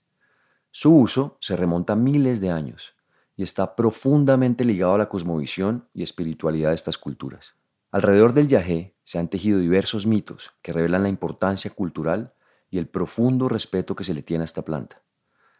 Su 0.72 0.96
uso 0.96 1.38
se 1.40 1.56
remonta 1.56 1.94
a 1.94 1.96
miles 1.96 2.42
de 2.42 2.52
años 2.52 2.94
y 3.36 3.44
está 3.44 3.76
profundamente 3.76 4.66
ligado 4.66 4.96
a 4.96 4.98
la 4.98 5.10
cosmovisión 5.10 5.88
y 5.94 6.04
espiritualidad 6.04 6.70
de 6.70 6.76
estas 6.76 6.98
culturas. 6.98 7.56
Alrededor 7.92 8.34
del 8.34 8.48
yagé 8.48 8.96
se 9.04 9.18
han 9.18 9.30
tejido 9.30 9.60
diversos 9.60 10.06
mitos 10.06 10.52
que 10.62 10.74
revelan 10.74 11.04
la 11.04 11.10
importancia 11.10 11.72
cultural 11.72 12.34
y 12.70 12.78
el 12.78 12.88
profundo 12.88 13.50
respeto 13.50 13.96
que 13.96 14.04
se 14.04 14.14
le 14.14 14.22
tiene 14.22 14.44
a 14.44 14.46
esta 14.46 14.64
planta. 14.64 15.02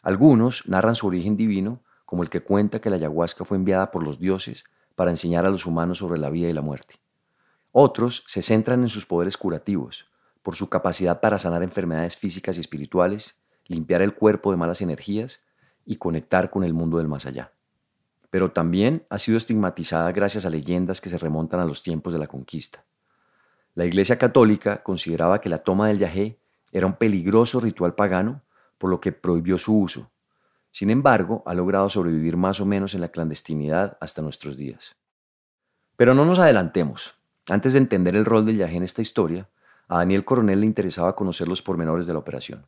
Algunos 0.02 0.68
narran 0.68 0.94
su 0.94 1.08
origen 1.08 1.36
divino, 1.36 1.82
como 2.06 2.22
el 2.22 2.30
que 2.30 2.42
cuenta 2.42 2.80
que 2.80 2.90
la 2.90 2.96
ayahuasca 2.96 3.44
fue 3.44 3.56
enviada 3.56 3.90
por 3.90 4.02
los 4.02 4.18
dioses 4.18 4.64
para 4.94 5.10
enseñar 5.10 5.44
a 5.46 5.50
los 5.50 5.66
humanos 5.66 5.98
sobre 5.98 6.20
la 6.20 6.30
vida 6.30 6.48
y 6.48 6.52
la 6.52 6.62
muerte. 6.62 7.00
Otros 7.72 8.22
se 8.26 8.42
centran 8.42 8.82
en 8.82 8.88
sus 8.88 9.06
poderes 9.06 9.36
curativos, 9.36 10.06
por 10.42 10.56
su 10.56 10.68
capacidad 10.68 11.20
para 11.20 11.38
sanar 11.38 11.62
enfermedades 11.62 12.16
físicas 12.16 12.56
y 12.56 12.60
espirituales, 12.60 13.36
limpiar 13.70 14.02
el 14.02 14.14
cuerpo 14.14 14.50
de 14.50 14.56
malas 14.56 14.82
energías 14.82 15.40
y 15.86 15.96
conectar 15.96 16.50
con 16.50 16.64
el 16.64 16.74
mundo 16.74 16.98
del 16.98 17.08
más 17.08 17.24
allá. 17.24 17.52
Pero 18.28 18.50
también 18.50 19.04
ha 19.10 19.18
sido 19.18 19.38
estigmatizada 19.38 20.10
gracias 20.12 20.44
a 20.44 20.50
leyendas 20.50 21.00
que 21.00 21.08
se 21.08 21.18
remontan 21.18 21.60
a 21.60 21.64
los 21.64 21.82
tiempos 21.82 22.12
de 22.12 22.18
la 22.18 22.26
conquista. 22.26 22.84
La 23.74 23.84
Iglesia 23.84 24.18
Católica 24.18 24.82
consideraba 24.82 25.40
que 25.40 25.48
la 25.48 25.58
toma 25.58 25.88
del 25.88 25.98
yagé 25.98 26.38
era 26.72 26.86
un 26.86 26.94
peligroso 26.94 27.60
ritual 27.60 27.94
pagano, 27.94 28.42
por 28.76 28.90
lo 28.90 29.00
que 29.00 29.12
prohibió 29.12 29.56
su 29.56 29.78
uso. 29.78 30.10
Sin 30.72 30.90
embargo, 30.90 31.42
ha 31.46 31.54
logrado 31.54 31.88
sobrevivir 31.90 32.36
más 32.36 32.60
o 32.60 32.66
menos 32.66 32.94
en 32.94 33.00
la 33.00 33.08
clandestinidad 33.08 33.96
hasta 34.00 34.22
nuestros 34.22 34.56
días. 34.56 34.96
Pero 35.96 36.14
no 36.14 36.24
nos 36.24 36.38
adelantemos. 36.40 37.14
Antes 37.48 37.74
de 37.74 37.78
entender 37.78 38.16
el 38.16 38.24
rol 38.24 38.46
del 38.46 38.56
yagé 38.56 38.76
en 38.76 38.82
esta 38.82 39.02
historia, 39.02 39.48
a 39.86 39.98
Daniel 39.98 40.24
Coronel 40.24 40.60
le 40.60 40.66
interesaba 40.66 41.14
conocer 41.14 41.46
los 41.46 41.62
pormenores 41.62 42.06
de 42.06 42.12
la 42.12 42.18
operación. 42.18 42.66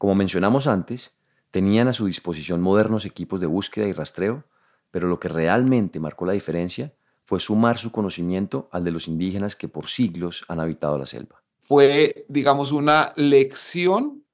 Como 0.00 0.16
mencionamos 0.16 0.66
antes, 0.66 1.14
tenían 1.52 1.86
a 1.86 1.92
su 1.92 2.06
disposición 2.06 2.60
modernos 2.60 3.04
equipos 3.04 3.38
de 3.38 3.46
búsqueda 3.46 3.86
y 3.86 3.92
rastreo, 3.92 4.42
pero 4.90 5.06
lo 5.06 5.20
que 5.20 5.28
realmente 5.28 6.00
marcó 6.00 6.26
la 6.26 6.32
diferencia 6.32 6.92
fue 7.24 7.38
sumar 7.38 7.78
su 7.78 7.92
conocimiento 7.92 8.68
al 8.72 8.82
de 8.82 8.90
los 8.90 9.06
indígenas 9.06 9.54
que 9.54 9.68
por 9.68 9.88
siglos 9.88 10.44
han 10.48 10.58
habitado 10.58 10.98
la 10.98 11.06
selva 11.06 11.40
fue, 11.70 12.26
digamos, 12.28 12.72
una 12.72 13.12
lección 13.14 14.24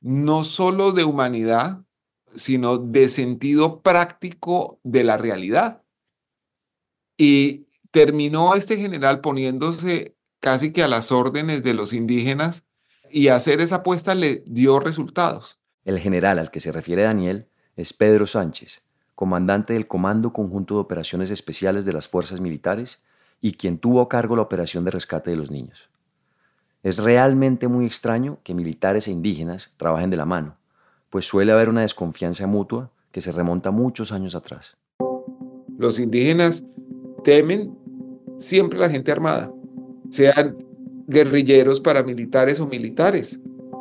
no 0.00 0.42
solo 0.42 0.92
de 0.92 1.04
humanidad, 1.04 1.84
sino 2.34 2.78
de 2.78 3.10
sentido 3.10 3.82
práctico 3.82 4.80
de 4.82 5.04
la 5.04 5.18
realidad. 5.18 5.82
Y 7.18 7.66
terminó 7.90 8.54
este 8.54 8.78
general 8.78 9.20
poniéndose 9.20 10.16
casi 10.40 10.72
que 10.72 10.82
a 10.82 10.88
las 10.88 11.12
órdenes 11.12 11.62
de 11.62 11.74
los 11.74 11.92
indígenas 11.92 12.65
y 13.10 13.28
hacer 13.28 13.60
esa 13.60 13.76
apuesta 13.76 14.14
le 14.14 14.42
dio 14.46 14.80
resultados. 14.80 15.58
El 15.84 15.98
general 15.98 16.38
al 16.38 16.50
que 16.50 16.60
se 16.60 16.72
refiere 16.72 17.02
Daniel 17.02 17.46
es 17.76 17.92
Pedro 17.92 18.26
Sánchez, 18.26 18.82
comandante 19.14 19.72
del 19.72 19.86
Comando 19.86 20.32
Conjunto 20.32 20.74
de 20.74 20.80
Operaciones 20.80 21.30
Especiales 21.30 21.84
de 21.84 21.92
las 21.92 22.08
Fuerzas 22.08 22.40
Militares 22.40 23.00
y 23.40 23.52
quien 23.52 23.78
tuvo 23.78 24.00
a 24.00 24.08
cargo 24.08 24.36
la 24.36 24.42
operación 24.42 24.84
de 24.84 24.90
rescate 24.90 25.30
de 25.30 25.36
los 25.36 25.50
niños. 25.50 25.88
Es 26.82 26.98
realmente 26.98 27.68
muy 27.68 27.86
extraño 27.86 28.38
que 28.42 28.54
militares 28.54 29.08
e 29.08 29.10
indígenas 29.10 29.72
trabajen 29.76 30.10
de 30.10 30.16
la 30.16 30.24
mano, 30.24 30.56
pues 31.10 31.26
suele 31.26 31.52
haber 31.52 31.68
una 31.68 31.82
desconfianza 31.82 32.46
mutua 32.46 32.90
que 33.12 33.20
se 33.20 33.32
remonta 33.32 33.70
muchos 33.70 34.12
años 34.12 34.34
atrás. 34.34 34.76
Los 35.78 35.98
indígenas 35.98 36.64
temen 37.24 37.76
siempre 38.38 38.78
a 38.78 38.82
la 38.82 38.90
gente 38.90 39.12
armada, 39.12 39.52
sean 40.10 40.65
guerrilleros, 41.06 41.80
paramilitares 41.80 42.60
o 42.60 42.66
militares. 42.66 43.40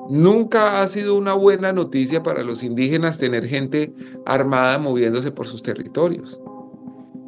Nunca 0.10 0.82
ha 0.82 0.88
sido 0.88 1.15
una 1.17 1.34
buena 1.34 1.74
noticia 1.74 2.22
para 2.22 2.44
los 2.44 2.63
indígenas 2.63 3.17
tener 3.17 3.48
gente 3.48 3.94
armada 4.25 4.77
moviéndose 4.77 5.32
por 5.32 5.48
sus 5.48 5.63
territorios. 5.63 6.39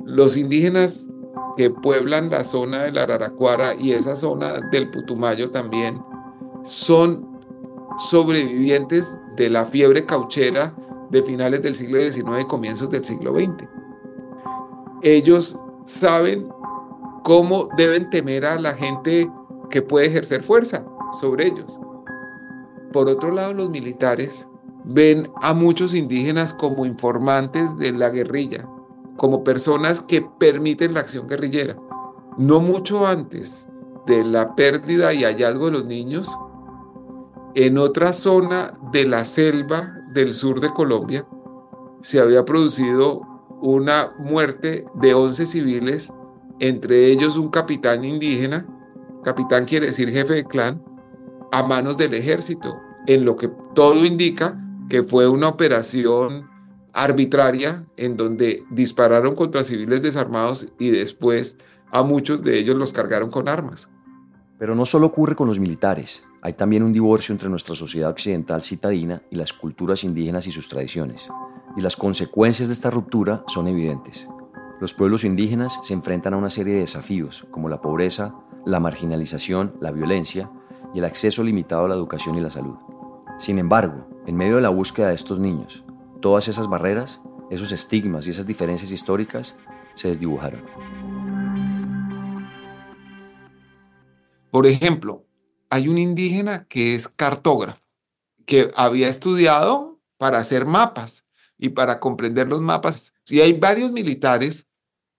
Los 0.05 0.37
indígenas 0.37 1.09
que 1.57 1.71
pueblan 1.71 2.29
la 2.29 2.43
zona 2.43 2.83
del 2.83 2.99
Araraquara 2.99 3.73
y 3.73 3.91
esa 3.91 4.15
zona 4.15 4.61
del 4.71 4.91
Putumayo 4.91 5.49
también, 5.49 5.99
son 6.63 7.27
sobrevivientes 7.97 9.17
de 9.35 9.49
la 9.49 9.65
fiebre 9.65 10.05
cauchera 10.05 10.75
de 11.09 11.23
finales 11.23 11.63
del 11.63 11.75
siglo 11.75 11.99
XIX 11.99 12.41
y 12.41 12.45
comienzos 12.45 12.89
del 12.91 13.03
siglo 13.03 13.33
XX. 13.33 13.67
Ellos 15.01 15.59
saben 15.85 16.47
cómo 17.23 17.69
deben 17.75 18.09
temer 18.09 18.45
a 18.45 18.59
la 18.59 18.73
gente 18.73 19.29
que 19.69 19.81
puede 19.81 20.07
ejercer 20.07 20.43
fuerza 20.43 20.85
sobre 21.19 21.47
ellos. 21.47 21.79
Por 22.91 23.07
otro 23.07 23.31
lado, 23.31 23.53
los 23.53 23.69
militares 23.69 24.47
ven 24.83 25.29
a 25.41 25.53
muchos 25.53 25.93
indígenas 25.93 26.53
como 26.53 26.85
informantes 26.85 27.77
de 27.77 27.91
la 27.91 28.09
guerrilla, 28.09 28.67
como 29.17 29.43
personas 29.43 30.01
que 30.01 30.21
permiten 30.21 30.93
la 30.93 31.01
acción 31.01 31.27
guerrillera. 31.27 31.77
No 32.37 32.61
mucho 32.61 33.05
antes 33.05 33.67
de 34.05 34.23
la 34.23 34.55
pérdida 34.55 35.13
y 35.13 35.23
hallazgo 35.23 35.65
de 35.65 35.71
los 35.71 35.85
niños, 35.85 36.37
en 37.55 37.77
otra 37.77 38.13
zona 38.13 38.73
de 38.91 39.05
la 39.05 39.25
selva 39.25 39.93
del 40.13 40.33
sur 40.33 40.61
de 40.61 40.71
Colombia, 40.71 41.27
se 42.01 42.19
había 42.19 42.45
producido 42.45 43.21
una 43.61 44.13
muerte 44.19 44.85
de 44.93 45.13
11 45.13 45.45
civiles, 45.47 46.13
entre 46.59 47.07
ellos 47.07 47.35
un 47.35 47.49
capitán 47.49 48.05
indígena, 48.05 48.65
capitán 49.23 49.65
quiere 49.65 49.87
decir 49.87 50.09
jefe 50.09 50.33
de 50.33 50.45
clan, 50.45 50.83
a 51.51 51.63
manos 51.63 51.97
del 51.97 52.13
ejército, 52.13 52.79
en 53.07 53.25
lo 53.25 53.35
que 53.35 53.49
todo 53.73 54.05
indica 54.05 54.61
que 54.89 55.03
fue 55.03 55.27
una 55.27 55.47
operación 55.47 56.49
arbitraria 56.93 57.85
en 57.95 58.17
donde 58.17 58.63
dispararon 58.71 59.35
contra 59.35 59.63
civiles 59.63 60.01
desarmados 60.01 60.67
y 60.79 60.89
después 60.89 61.57
a 61.91 62.03
muchos 62.03 62.41
de 62.41 62.57
ellos 62.57 62.75
los 62.75 62.93
cargaron 62.93 63.29
con 63.29 63.47
armas. 63.47 63.89
Pero 64.57 64.75
no 64.75 64.85
solo 64.85 65.07
ocurre 65.07 65.35
con 65.35 65.47
los 65.47 65.59
militares, 65.59 66.23
hay 66.41 66.53
también 66.53 66.83
un 66.83 66.93
divorcio 66.93 67.33
entre 67.33 67.49
nuestra 67.49 67.75
sociedad 67.75 68.09
occidental 68.09 68.63
citadina 68.63 69.21
y 69.29 69.35
las 69.35 69.53
culturas 69.53 70.03
indígenas 70.03 70.47
y 70.47 70.51
sus 70.51 70.67
tradiciones, 70.67 71.27
y 71.75 71.81
las 71.81 71.95
consecuencias 71.95 72.69
de 72.69 72.73
esta 72.73 72.89
ruptura 72.89 73.43
son 73.47 73.67
evidentes. 73.67 74.27
Los 74.79 74.93
pueblos 74.93 75.23
indígenas 75.23 75.79
se 75.81 75.93
enfrentan 75.93 76.35
a 76.35 76.37
una 76.37 76.51
serie 76.51 76.75
de 76.75 76.81
desafíos, 76.81 77.47
como 77.49 77.67
la 77.67 77.81
pobreza, 77.81 78.35
la 78.63 78.79
marginalización, 78.79 79.75
la 79.79 79.91
violencia 79.91 80.51
y 80.93 80.99
el 80.99 81.05
acceso 81.05 81.43
limitado 81.43 81.85
a 81.85 81.87
la 81.87 81.95
educación 81.95 82.37
y 82.37 82.41
la 82.41 82.51
salud. 82.51 82.75
Sin 83.39 83.57
embargo, 83.57 84.07
en 84.27 84.35
medio 84.35 84.55
de 84.55 84.61
la 84.61 84.69
búsqueda 84.69 85.09
de 85.09 85.15
estos 85.15 85.39
niños, 85.39 85.83
todas 86.21 86.47
esas 86.47 86.67
barreras, 86.67 87.21
esos 87.49 87.71
estigmas 87.71 88.27
y 88.27 88.31
esas 88.31 88.45
diferencias 88.45 88.91
históricas 88.91 89.55
se 89.95 90.09
desdibujaron. 90.09 90.61
Por 94.51 94.67
ejemplo, 94.67 95.25
hay 95.69 95.87
un 95.87 95.97
indígena 95.97 96.65
que 96.65 96.93
es 96.93 97.07
cartógrafo, 97.07 97.81
que 98.45 98.71
había 98.75 99.07
estudiado 99.07 99.99
para 100.17 100.37
hacer 100.37 100.65
mapas 100.65 101.25
y 101.57 101.69
para 101.69 101.99
comprender 101.99 102.47
los 102.47 102.61
mapas. 102.61 103.13
Y 103.27 103.41
hay 103.41 103.53
varios 103.53 103.91
militares, 103.91 104.66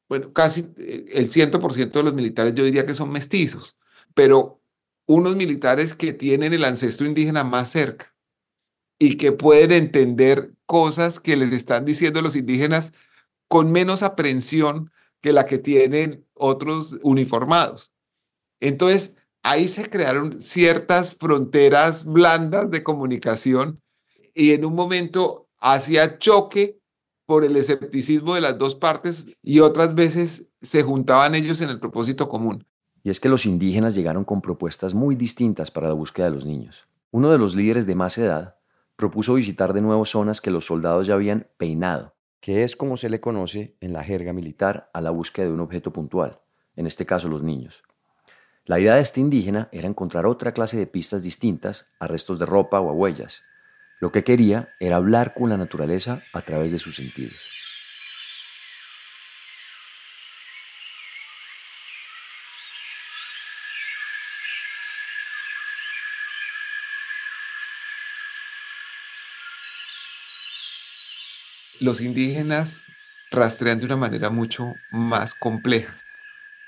bueno, 0.08 0.32
casi 0.32 0.72
eh, 0.78 1.04
el 1.12 1.30
100% 1.30 1.90
de 1.90 2.02
los 2.02 2.14
militares 2.14 2.54
yo 2.54 2.64
diría 2.64 2.86
que 2.86 2.94
son 2.94 3.10
mestizos, 3.10 3.76
pero 4.14 4.60
unos 5.06 5.36
militares 5.36 5.94
que 5.94 6.12
tienen 6.12 6.52
el 6.52 6.64
ancestro 6.64 7.06
indígena 7.06 7.44
más 7.44 7.70
cerca 7.70 8.14
y 8.98 9.16
que 9.16 9.32
pueden 9.32 9.72
entender 9.72 10.52
cosas 10.66 11.20
que 11.20 11.36
les 11.36 11.52
están 11.52 11.84
diciendo 11.84 12.20
los 12.20 12.36
indígenas 12.36 12.92
con 13.48 13.72
menos 13.72 14.02
aprensión 14.02 14.90
que 15.20 15.32
la 15.32 15.46
que 15.46 15.58
tienen 15.58 16.26
otros 16.34 16.98
uniformados. 17.02 17.92
Entonces, 18.60 19.16
ahí 19.42 19.68
se 19.68 19.88
crearon 19.88 20.40
ciertas 20.40 21.14
fronteras 21.14 22.04
blandas 22.04 22.70
de 22.70 22.82
comunicación 22.82 23.80
y 24.34 24.52
en 24.52 24.64
un 24.64 24.74
momento 24.74 25.48
hacía 25.58 26.18
choque 26.18 26.77
por 27.28 27.44
el 27.44 27.56
escepticismo 27.56 28.34
de 28.34 28.40
las 28.40 28.56
dos 28.56 28.74
partes 28.74 29.28
y 29.42 29.60
otras 29.60 29.94
veces 29.94 30.48
se 30.62 30.82
juntaban 30.82 31.34
ellos 31.34 31.60
en 31.60 31.68
el 31.68 31.78
propósito 31.78 32.28
común. 32.28 32.64
Y 33.04 33.10
es 33.10 33.20
que 33.20 33.28
los 33.28 33.44
indígenas 33.44 33.94
llegaron 33.94 34.24
con 34.24 34.40
propuestas 34.40 34.94
muy 34.94 35.14
distintas 35.14 35.70
para 35.70 35.88
la 35.88 35.94
búsqueda 35.94 36.26
de 36.30 36.34
los 36.34 36.46
niños. 36.46 36.88
Uno 37.10 37.30
de 37.30 37.38
los 37.38 37.54
líderes 37.54 37.86
de 37.86 37.94
más 37.94 38.16
edad 38.16 38.56
propuso 38.96 39.34
visitar 39.34 39.74
de 39.74 39.82
nuevo 39.82 40.04
zonas 40.06 40.40
que 40.40 40.50
los 40.50 40.64
soldados 40.64 41.06
ya 41.06 41.14
habían 41.14 41.46
peinado 41.58 42.14
que 42.40 42.62
es 42.62 42.76
como 42.76 42.96
se 42.96 43.08
le 43.08 43.20
conoce 43.20 43.76
en 43.80 43.92
la 43.92 44.04
jerga 44.04 44.32
militar 44.32 44.90
a 44.92 45.00
la 45.00 45.10
búsqueda 45.10 45.46
de 45.46 45.52
un 45.52 45.60
objeto 45.60 45.92
puntual, 45.92 46.38
en 46.76 46.86
este 46.86 47.04
caso 47.04 47.28
los 47.28 47.42
niños. 47.42 47.82
La 48.64 48.78
idea 48.78 48.94
de 48.96 49.00
este 49.00 49.20
indígena 49.20 49.68
era 49.72 49.88
encontrar 49.88 50.26
otra 50.26 50.52
clase 50.52 50.76
de 50.76 50.86
pistas 50.86 51.22
distintas 51.22 51.90
a 51.98 52.06
restos 52.06 52.38
de 52.38 52.46
ropa 52.46 52.80
o 52.80 52.90
a 52.90 52.92
huellas. 52.92 53.42
Lo 54.00 54.12
que 54.12 54.24
quería 54.24 54.68
era 54.78 54.96
hablar 54.96 55.34
con 55.34 55.50
la 55.50 55.56
naturaleza 55.56 56.22
a 56.32 56.42
través 56.42 56.72
de 56.72 56.78
sus 56.78 56.96
sentidos. 56.96 57.34
los 71.80 72.00
indígenas 72.00 72.84
rastrean 73.30 73.78
de 73.78 73.86
una 73.86 73.96
manera 73.96 74.30
mucho 74.30 74.74
más 74.90 75.34
compleja, 75.34 75.94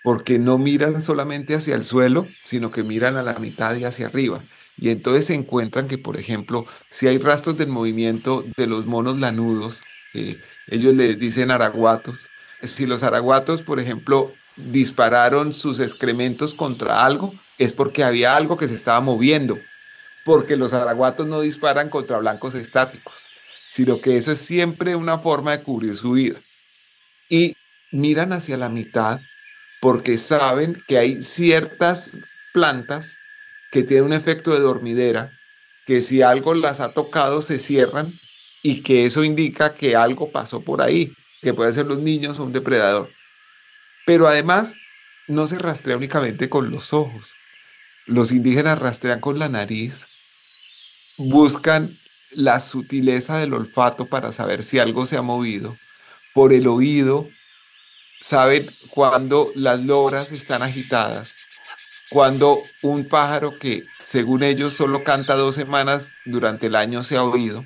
porque 0.03 0.39
no 0.39 0.59
miran 0.59 1.03
solamente 1.03 1.55
hacia 1.55 1.75
el 1.75 1.85
suelo, 1.85 2.29
sino 2.45 2.71
que 2.71 2.83
miran 2.83 3.17
a 3.17 3.23
la 3.23 3.39
mitad 3.39 3.75
y 3.77 3.85
hacia 3.85 4.07
arriba. 4.07 4.43
Y 4.81 4.91
entonces 4.91 5.27
se 5.27 5.35
encuentran 5.35 5.89
que, 5.89 5.99
por 5.99 6.17
ejemplo, 6.17 6.67
si 6.89 7.07
hay 7.07 7.19
rastros 7.19 7.59
del 7.59 7.69
movimiento 7.69 8.45
de 8.57 8.67
los 8.67 8.87
monos 8.87 9.19
lanudos, 9.19 9.83
ellos 10.69 10.95
le 10.95 11.15
dicen 11.15 11.51
araguatos, 11.51 12.29
si 12.63 12.87
los 12.87 13.03
araguatos, 13.03 13.63
por 13.63 13.79
ejemplo, 13.79 14.33
dispararon 14.57 15.55
sus 15.55 15.81
excrementos 15.81 16.55
contra 16.55 17.05
algo, 17.05 17.35
es 17.59 17.73
porque 17.73 18.05
había 18.05 18.37
algo 18.37 18.57
que 18.57 18.69
se 18.69 18.75
estaba 18.75 19.01
moviendo, 19.01 19.59
porque 20.25 20.57
los 20.57 20.73
araguatos 20.73 21.27
no 21.27 21.41
disparan 21.41 21.89
contra 21.89 22.19
blancos 22.19 22.55
estáticos 22.55 23.31
sino 23.71 24.01
que 24.01 24.17
eso 24.17 24.33
es 24.33 24.41
siempre 24.41 24.97
una 24.97 25.21
forma 25.21 25.53
de 25.53 25.63
cubrir 25.63 25.97
su 25.97 26.13
vida. 26.13 26.39
Y 27.29 27.57
miran 27.93 28.33
hacia 28.33 28.57
la 28.57 28.69
mitad 28.69 29.21
porque 29.81 30.19
saben 30.19 30.83
que 30.89 30.99
hay 30.99 31.23
ciertas 31.23 32.19
plantas 32.53 33.17
que 33.71 33.83
tienen 33.83 34.07
un 34.07 34.13
efecto 34.13 34.53
de 34.53 34.61
dormidera, 34.61 35.33
que 35.87 36.03
si 36.03 36.23
algo 36.23 36.55
las 36.55 36.81
ha 36.81 36.93
tocado 36.93 37.43
se 37.43 37.59
cierran 37.59 38.19
y 38.63 38.83
que 38.83 39.07
eso 39.07 39.25
indica 39.25 39.75
que 39.75 39.97
algo 39.97 40.31
pasó 40.31 40.61
por 40.61 40.83
ahí, 40.83 41.13
que 41.41 41.55
puede 41.55 41.73
ser 41.73 41.87
los 41.87 41.99
niños 41.99 42.39
o 42.39 42.45
un 42.45 42.53
depredador. 42.53 43.11
Pero 44.07 44.27
además 44.27 44.75
no 45.29 45.47
se 45.47 45.59
rastrea 45.59 45.97
únicamente 45.97 46.49
con 46.49 46.71
los 46.71 46.93
ojos. 46.93 47.35
Los 48.07 48.33
indígenas 48.33 48.79
rastrean 48.79 49.21
con 49.21 49.39
la 49.39 49.49
nariz, 49.49 50.07
buscan 51.17 51.97
la 52.33 52.61
sutileza 52.61 53.39
del 53.39 53.55
olfato 53.55 54.07
para 54.07 54.33
saber 54.33 54.63
si 54.63 54.79
algo 54.79 55.07
se 55.07 55.17
ha 55.17 55.23
movido, 55.23 55.77
por 56.35 56.53
el 56.53 56.67
oído, 56.67 57.29
saben 58.21 58.75
cuando 58.91 59.51
las 59.55 59.81
loras 59.81 60.33
están 60.33 60.63
agitadas, 60.63 61.35
cuando 62.11 62.61
un 62.83 63.07
pájaro 63.07 63.59
que 63.59 63.85
según 63.99 64.43
ellos 64.43 64.73
solo 64.73 65.05
canta 65.05 65.37
dos 65.37 65.55
semanas 65.55 66.13
durante 66.25 66.67
el 66.67 66.77
año 66.77 67.03
se 67.03 67.17
ha 67.17 67.25
oído. 67.25 67.65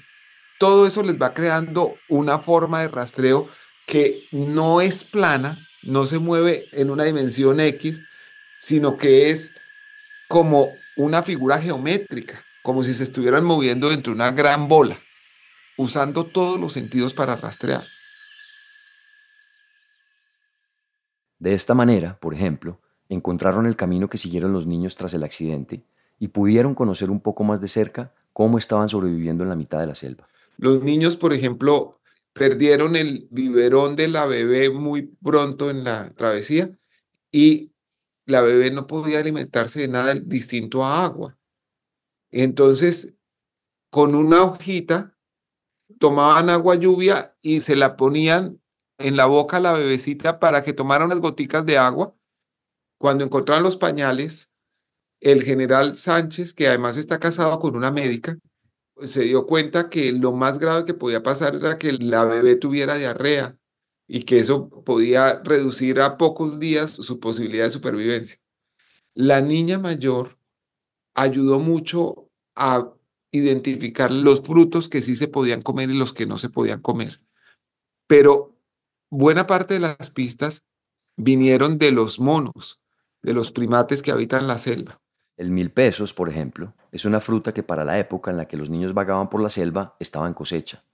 Todo 0.58 0.86
eso 0.86 1.02
les 1.02 1.20
va 1.20 1.34
creando 1.34 1.96
una 2.08 2.38
forma 2.38 2.80
de 2.80 2.88
rastreo 2.88 3.48
que 3.86 4.28
no 4.30 4.80
es 4.80 5.04
plana, 5.04 5.66
no 5.82 6.06
se 6.06 6.18
mueve 6.18 6.66
en 6.72 6.90
una 6.90 7.04
dimensión 7.04 7.60
X, 7.60 8.02
sino 8.58 8.96
que 8.96 9.30
es 9.30 9.52
como 10.28 10.72
una 10.96 11.22
figura 11.22 11.60
geométrica 11.60 12.44
como 12.64 12.82
si 12.82 12.94
se 12.94 13.04
estuvieran 13.04 13.44
moviendo 13.44 13.90
dentro 13.90 14.12
de 14.12 14.14
una 14.14 14.30
gran 14.30 14.68
bola, 14.68 14.98
usando 15.76 16.24
todos 16.24 16.58
los 16.58 16.72
sentidos 16.72 17.12
para 17.12 17.36
rastrear. 17.36 17.86
De 21.38 21.52
esta 21.52 21.74
manera, 21.74 22.18
por 22.18 22.32
ejemplo, 22.32 22.80
encontraron 23.08 23.66
el 23.66 23.76
camino 23.76 24.08
que 24.08 24.18
siguieron 24.18 24.52
los 24.52 24.66
niños 24.66 24.96
tras 24.96 25.14
el 25.14 25.24
accidente 25.24 25.82
y 26.18 26.28
pudieron 26.28 26.74
conocer 26.74 27.10
un 27.10 27.20
poco 27.20 27.44
más 27.44 27.60
de 27.60 27.68
cerca 27.68 28.12
cómo 28.32 28.58
estaban 28.58 28.88
sobreviviendo 28.88 29.42
en 29.42 29.50
la 29.50 29.56
mitad 29.56 29.80
de 29.80 29.86
la 29.86 29.94
selva. 29.94 30.28
Los 30.56 30.82
niños, 30.82 31.16
por 31.16 31.32
ejemplo, 31.32 32.00
perdieron 32.32 32.96
el 32.96 33.28
biberón 33.30 33.96
de 33.96 34.08
la 34.08 34.26
bebé 34.26 34.70
muy 34.70 35.02
pronto 35.22 35.70
en 35.70 35.84
la 35.84 36.10
travesía 36.10 36.70
y 37.30 37.72
la 38.26 38.42
bebé 38.42 38.70
no 38.70 38.86
podía 38.86 39.20
alimentarse 39.20 39.80
de 39.80 39.88
nada 39.88 40.14
distinto 40.14 40.84
a 40.84 41.04
agua. 41.04 41.36
Entonces, 42.30 43.14
con 43.90 44.14
una 44.14 44.42
hojita, 44.42 45.16
tomaban 45.98 46.50
agua 46.50 46.74
lluvia 46.74 47.36
y 47.42 47.60
se 47.60 47.76
la 47.76 47.96
ponían 47.96 48.60
en 48.98 49.16
la 49.16 49.26
boca 49.26 49.58
a 49.58 49.60
la 49.60 49.72
bebecita 49.72 50.40
para 50.40 50.62
que 50.62 50.72
tomara 50.72 51.04
unas 51.04 51.20
goticas 51.20 51.64
de 51.66 51.78
agua. 51.78 52.14
Cuando 53.04 53.22
encontraron 53.22 53.64
los 53.64 53.76
pañales, 53.76 54.54
el 55.20 55.42
general 55.42 55.94
Sánchez, 55.94 56.54
que 56.54 56.68
además 56.68 56.96
está 56.96 57.20
casado 57.20 57.58
con 57.58 57.76
una 57.76 57.90
médica, 57.90 58.38
se 59.02 59.24
dio 59.24 59.44
cuenta 59.44 59.90
que 59.90 60.10
lo 60.10 60.32
más 60.32 60.58
grave 60.58 60.86
que 60.86 60.94
podía 60.94 61.22
pasar 61.22 61.54
era 61.54 61.76
que 61.76 61.92
la 61.92 62.24
bebé 62.24 62.56
tuviera 62.56 62.96
diarrea 62.96 63.58
y 64.08 64.22
que 64.22 64.38
eso 64.38 64.70
podía 64.70 65.42
reducir 65.44 66.00
a 66.00 66.16
pocos 66.16 66.58
días 66.58 66.92
su 66.92 67.20
posibilidad 67.20 67.64
de 67.64 67.70
supervivencia. 67.72 68.38
La 69.12 69.42
niña 69.42 69.78
mayor 69.78 70.38
ayudó 71.12 71.58
mucho 71.58 72.30
a 72.54 72.90
identificar 73.32 74.10
los 74.12 74.40
frutos 74.40 74.88
que 74.88 75.02
sí 75.02 75.14
se 75.14 75.28
podían 75.28 75.60
comer 75.60 75.90
y 75.90 75.98
los 75.98 76.14
que 76.14 76.24
no 76.24 76.38
se 76.38 76.48
podían 76.48 76.80
comer. 76.80 77.20
Pero 78.06 78.56
buena 79.10 79.46
parte 79.46 79.74
de 79.74 79.80
las 79.80 80.10
pistas 80.10 80.64
vinieron 81.18 81.76
de 81.76 81.92
los 81.92 82.18
monos, 82.18 82.80
de 83.24 83.32
los 83.32 83.50
primates 83.50 84.02
que 84.02 84.12
habitan 84.12 84.46
la 84.46 84.58
selva. 84.58 85.00
El 85.36 85.50
mil 85.50 85.72
pesos, 85.72 86.12
por 86.12 86.28
ejemplo, 86.28 86.74
es 86.92 87.04
una 87.04 87.18
fruta 87.18 87.52
que 87.52 87.64
para 87.64 87.84
la 87.84 87.98
época 87.98 88.30
en 88.30 88.36
la 88.36 88.46
que 88.46 88.56
los 88.56 88.70
niños 88.70 88.94
vagaban 88.94 89.28
por 89.28 89.40
la 89.40 89.48
selva 89.48 89.96
estaba 89.98 90.28
en 90.28 90.34
cosecha. 90.34 90.84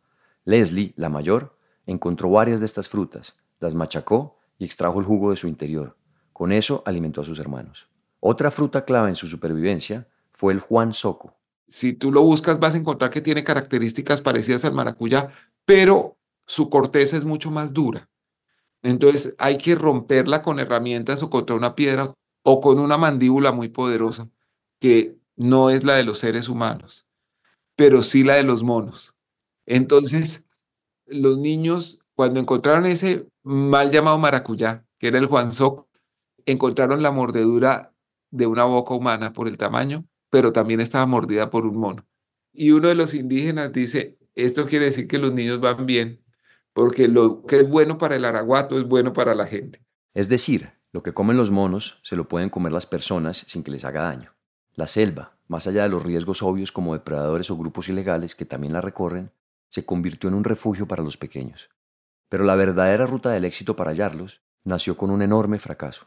Leslie, 0.47 0.95
la 0.97 1.11
mayor, 1.11 1.55
encontró 1.85 2.31
varias 2.31 2.61
de 2.61 2.67
estas 2.67 2.89
frutas, 2.89 3.37
las 3.59 3.75
machacó 3.75 4.39
y 4.59 4.65
extrajo 4.65 4.99
el 4.99 5.05
jugo 5.05 5.31
de 5.31 5.37
su 5.37 5.47
interior. 5.47 5.99
Con 6.33 6.53
eso 6.53 6.83
alimentó 6.87 7.21
a 7.21 7.25
sus 7.25 7.39
hermanos. 7.39 7.87
Otra 8.21 8.51
fruta 8.51 8.87
clave 8.87 9.11
en 9.11 9.17
su 9.17 9.27
supervivencia 9.27 10.09
fue 10.33 10.55
el 10.55 10.61
Juan 10.61 10.95
Soco, 10.95 11.35
si 11.71 11.93
tú 11.93 12.11
lo 12.11 12.23
buscas 12.23 12.59
vas 12.59 12.75
a 12.75 12.79
encontrar 12.79 13.11
que 13.11 13.21
tiene 13.21 13.45
características 13.45 14.21
parecidas 14.21 14.65
al 14.65 14.75
maracuyá, 14.75 15.31
pero 15.65 16.19
su 16.45 16.69
corteza 16.69 17.17
es 17.17 17.25
mucho 17.25 17.53
más 17.53 17.73
dura. 17.73 18.11
Entonces 18.83 19.37
hay 19.39 19.57
que 19.57 19.77
romperla 19.77 20.43
con 20.43 20.59
herramientas 20.59 21.23
o 21.23 21.31
contra 21.31 21.55
una 21.55 21.77
piedra 21.77 22.13
o 22.43 22.61
con 22.61 22.79
una 22.79 22.99
mandíbula 22.99 23.53
muy 23.53 23.69
poderosa, 23.69 24.29
que 24.79 25.17
no 25.37 25.71
es 25.71 25.85
la 25.85 25.95
de 25.95 26.05
los 26.05 26.19
seres 26.19 26.49
humanos, 26.49 27.07
pero 27.77 28.03
sí 28.03 28.25
la 28.25 28.35
de 28.35 28.43
los 28.43 28.63
monos. 28.63 29.15
Entonces, 29.67 30.49
los 31.07 31.39
niños, 31.39 32.05
cuando 32.15 32.41
encontraron 32.41 32.87
ese 32.87 33.29
mal 33.43 33.91
llamado 33.91 34.19
maracuyá, 34.19 34.85
que 34.99 35.09
era 35.09 35.19
el 35.19 35.27
Juanzoc, 35.27 35.87
encontraron 36.47 37.03
la 37.03 37.11
mordedura 37.11 37.95
de 38.31 38.47
una 38.47 38.65
boca 38.65 38.95
humana 38.95 39.33
por 39.33 39.49
el 39.49 39.59
tamaño 39.59 40.05
pero 40.31 40.53
también 40.53 40.81
estaba 40.81 41.05
mordida 41.07 41.51
por 41.51 41.67
un 41.67 41.77
mono. 41.77 42.07
Y 42.53 42.71
uno 42.71 42.89
de 42.89 42.95
los 42.95 43.15
indígenas 43.15 43.73
dice, 43.73 44.17
esto 44.35 44.67
quiere 44.67 44.87
decir 44.87 45.07
que 45.07 45.19
los 45.19 45.33
niños 45.33 45.61
van 45.61 45.87
bien, 45.87 46.23
porque 46.73 47.09
lo 47.09 47.45
que 47.45 47.57
es 47.57 47.69
bueno 47.69 47.99
para 47.99 48.17
el 48.17 48.25
araguato 48.25 48.79
es 48.79 48.85
bueno 48.85 49.13
para 49.13 49.35
la 49.35 49.47
gente. 49.47 49.85
Es 50.15 50.29
decir, 50.29 50.73
lo 50.93 51.03
que 51.03 51.15
comen 51.15 51.37
los 51.37 51.51
monos 51.51 52.01
se 52.03 52.17
lo 52.17 52.29
pueden 52.29 52.51
comer 52.51 52.73
las 52.73 52.87
personas 52.87 53.45
sin 53.47 53.63
que 53.63 53.71
les 53.71 53.85
haga 53.85 54.03
daño. 54.03 54.35
La 54.75 54.87
selva, 54.87 55.37
más 55.47 55.67
allá 55.67 55.85
de 55.85 55.89
los 55.89 56.03
riesgos 56.03 56.43
obvios 56.43 56.73
como 56.73 56.95
depredadores 56.95 57.51
o 57.51 57.57
grupos 57.57 57.89
ilegales 57.89 58.35
que 58.35 58.45
también 58.45 58.73
la 58.73 58.81
recorren, 58.81 59.33
se 59.69 59.85
convirtió 59.85 60.29
en 60.29 60.35
un 60.35 60.45
refugio 60.45 60.87
para 60.87 61.03
los 61.03 61.17
pequeños. 61.17 61.71
Pero 62.29 62.45
la 62.45 62.57
verdadera 62.57 63.07
ruta 63.07 63.31
del 63.31 63.45
éxito 63.45 63.77
para 63.77 63.91
hallarlos 63.91 64.43
nació 64.65 64.97
con 64.97 65.11
un 65.11 65.23
enorme 65.23 65.59
fracaso. 65.59 66.07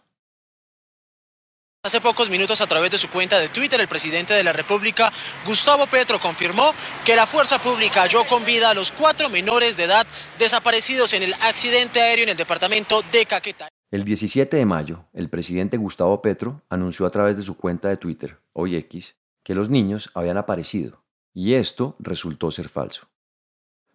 Hace 1.86 2.00
pocos 2.00 2.30
minutos 2.30 2.62
a 2.62 2.67
través 2.67 2.91
de 2.91 2.98
su 2.98 3.10
cuenta 3.10 3.38
de 3.39 3.50
Twitter, 3.50 3.80
el 3.82 3.89
presidente 3.89 4.34
de 4.34 4.43
la 4.43 4.54
República, 4.54 5.12
Gustavo 5.46 5.86
Petro, 5.88 6.17
confirmó 6.17 6.74
que 7.04 7.13
la 7.13 7.28
fuerza 7.28 7.60
pública 7.62 8.04
halló 8.04 8.24
con 8.24 8.46
vida 8.46 8.69
a 8.69 8.74
los 8.74 8.93
cuatro 8.93 9.30
menores 9.30 9.76
de 9.76 9.84
edad 9.84 10.08
desaparecidos 10.39 11.12
en 11.12 11.24
el 11.24 11.34
accidente 11.41 12.02
aéreo 12.02 12.24
en 12.24 12.30
el 12.30 12.38
departamento 12.38 13.02
de 13.12 13.26
Caquetá. 13.26 13.72
El 13.93 14.06
17 14.06 14.58
de 14.58 14.65
mayo, 14.65 15.06
el 15.13 15.29
presidente 15.29 15.77
Gustavo 15.77 16.19
Petro 16.23 16.63
anunció 16.67 17.06
a 17.06 17.12
través 17.12 17.38
de 17.38 17.43
su 17.43 17.58
cuenta 17.58 17.89
de 17.89 17.97
Twitter, 17.97 18.39
hoy 18.51 18.75
X, 18.75 19.17
que 19.43 19.53
los 19.53 19.69
niños 19.69 20.10
habían 20.15 20.38
aparecido, 20.38 21.03
y 21.32 21.53
esto 21.53 21.95
resultó 21.99 22.49
ser 22.49 22.69
falso. 22.69 23.08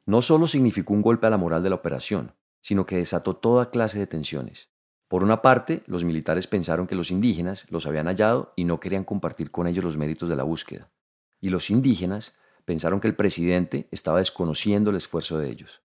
No 0.06 0.22
solo 0.22 0.46
significó 0.46 0.94
un 0.94 1.02
golpe 1.02 1.26
a 1.26 1.30
la 1.30 1.36
moral 1.36 1.64
de 1.64 1.70
la 1.70 1.74
operación, 1.74 2.32
sino 2.60 2.86
que 2.86 2.98
desató 2.98 3.34
toda 3.34 3.72
clase 3.72 3.98
de 3.98 4.06
tensiones. 4.06 4.68
Por 5.08 5.24
una 5.24 5.42
parte, 5.42 5.82
los 5.86 6.04
militares 6.04 6.46
pensaron 6.46 6.86
que 6.86 6.94
los 6.94 7.10
indígenas 7.10 7.66
los 7.72 7.84
habían 7.84 8.06
hallado 8.06 8.52
y 8.54 8.66
no 8.66 8.78
querían 8.78 9.02
compartir 9.02 9.50
con 9.50 9.66
ellos 9.66 9.82
los 9.82 9.96
méritos 9.96 10.28
de 10.28 10.36
la 10.36 10.44
búsqueda. 10.44 10.92
Y 11.40 11.48
los 11.48 11.70
indígenas 11.70 12.34
pensaron 12.64 13.00
que 13.00 13.08
el 13.08 13.16
presidente 13.16 13.88
estaba 13.90 14.20
desconociendo 14.20 14.90
el 14.90 14.96
esfuerzo 14.96 15.38
de 15.38 15.50
ellos. 15.50 15.82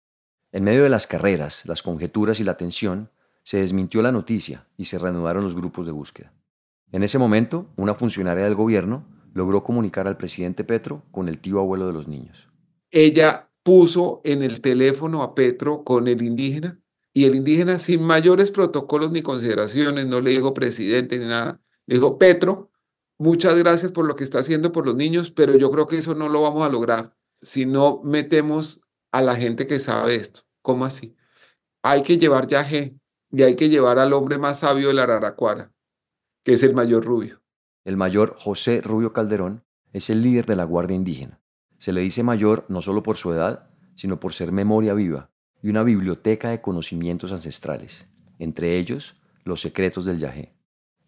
En 0.51 0.63
medio 0.63 0.81
de 0.81 0.89
las 0.89 1.05
carreras, 1.05 1.63
las 1.67 1.83
conjeturas 1.83 2.39
y 2.39 2.43
la 2.43 2.57
tensión, 2.57 3.11
se 3.49 3.57
desmintió 3.57 4.03
la 4.03 4.11
noticia 4.11 4.67
y 4.77 4.85
se 4.85 4.99
reanudaron 4.99 5.43
los 5.43 5.55
grupos 5.55 5.87
de 5.87 5.91
búsqueda. 5.91 6.31
En 6.91 7.01
ese 7.01 7.17
momento, 7.17 7.73
una 7.77 7.95
funcionaria 7.95 8.43
del 8.43 8.53
gobierno 8.53 9.07
logró 9.33 9.63
comunicar 9.63 10.07
al 10.07 10.17
presidente 10.17 10.63
Petro 10.63 11.01
con 11.09 11.27
el 11.27 11.39
tío 11.39 11.59
abuelo 11.59 11.87
de 11.87 11.93
los 11.93 12.07
niños. 12.07 12.47
Ella 12.91 13.49
puso 13.63 14.21
en 14.23 14.43
el 14.43 14.61
teléfono 14.61 15.23
a 15.23 15.33
Petro 15.33 15.83
con 15.83 16.07
el 16.07 16.21
indígena 16.21 16.79
y 17.11 17.23
el 17.23 17.33
indígena 17.33 17.79
sin 17.79 18.03
mayores 18.03 18.51
protocolos 18.51 19.09
ni 19.09 19.23
consideraciones, 19.23 20.05
no 20.05 20.21
le 20.21 20.29
dijo 20.29 20.53
presidente 20.53 21.17
ni 21.17 21.25
nada, 21.25 21.59
le 21.87 21.95
dijo, 21.95 22.19
Petro, 22.19 22.69
muchas 23.17 23.57
gracias 23.57 23.91
por 23.91 24.05
lo 24.05 24.15
que 24.15 24.25
está 24.25 24.37
haciendo 24.37 24.71
por 24.71 24.85
los 24.85 24.93
niños, 24.93 25.31
pero 25.31 25.57
yo 25.57 25.71
creo 25.71 25.87
que 25.87 25.97
eso 25.97 26.13
no 26.13 26.29
lo 26.29 26.43
vamos 26.43 26.61
a 26.61 26.69
lograr 26.69 27.17
si 27.41 27.65
no 27.65 27.99
metemos 28.03 28.85
a 29.11 29.23
la 29.23 29.35
gente 29.35 29.65
que 29.65 29.79
sabe 29.79 30.13
esto. 30.13 30.41
¿Cómo 30.61 30.85
así? 30.85 31.15
Hay 31.81 32.03
que 32.03 32.19
llevar 32.19 32.45
yaje 32.45 32.99
y 33.31 33.43
hay 33.43 33.55
que 33.55 33.69
llevar 33.69 33.99
al 33.99 34.13
hombre 34.13 34.37
más 34.37 34.59
sabio 34.59 34.87
de 34.87 34.93
la 34.93 35.03
Araraquara, 35.03 35.71
que 36.43 36.53
es 36.53 36.63
el 36.63 36.73
mayor 36.73 37.05
Rubio. 37.05 37.41
El 37.85 37.97
mayor 37.97 38.35
José 38.37 38.81
Rubio 38.81 39.13
Calderón 39.13 39.63
es 39.93 40.09
el 40.09 40.21
líder 40.21 40.45
de 40.45 40.55
la 40.55 40.63
Guardia 40.63 40.95
Indígena. 40.95 41.39
Se 41.77 41.93
le 41.93 42.01
dice 42.01 42.23
mayor 42.23 42.65
no 42.67 42.81
solo 42.81 43.03
por 43.03 43.17
su 43.17 43.31
edad, 43.33 43.69
sino 43.95 44.19
por 44.19 44.33
ser 44.33 44.51
memoria 44.51 44.93
viva 44.93 45.31
y 45.61 45.69
una 45.69 45.83
biblioteca 45.83 46.49
de 46.49 46.61
conocimientos 46.61 47.31
ancestrales, 47.31 48.07
entre 48.37 48.77
ellos 48.77 49.15
los 49.43 49.61
secretos 49.61 50.05
del 50.05 50.19
Yajé. 50.19 50.53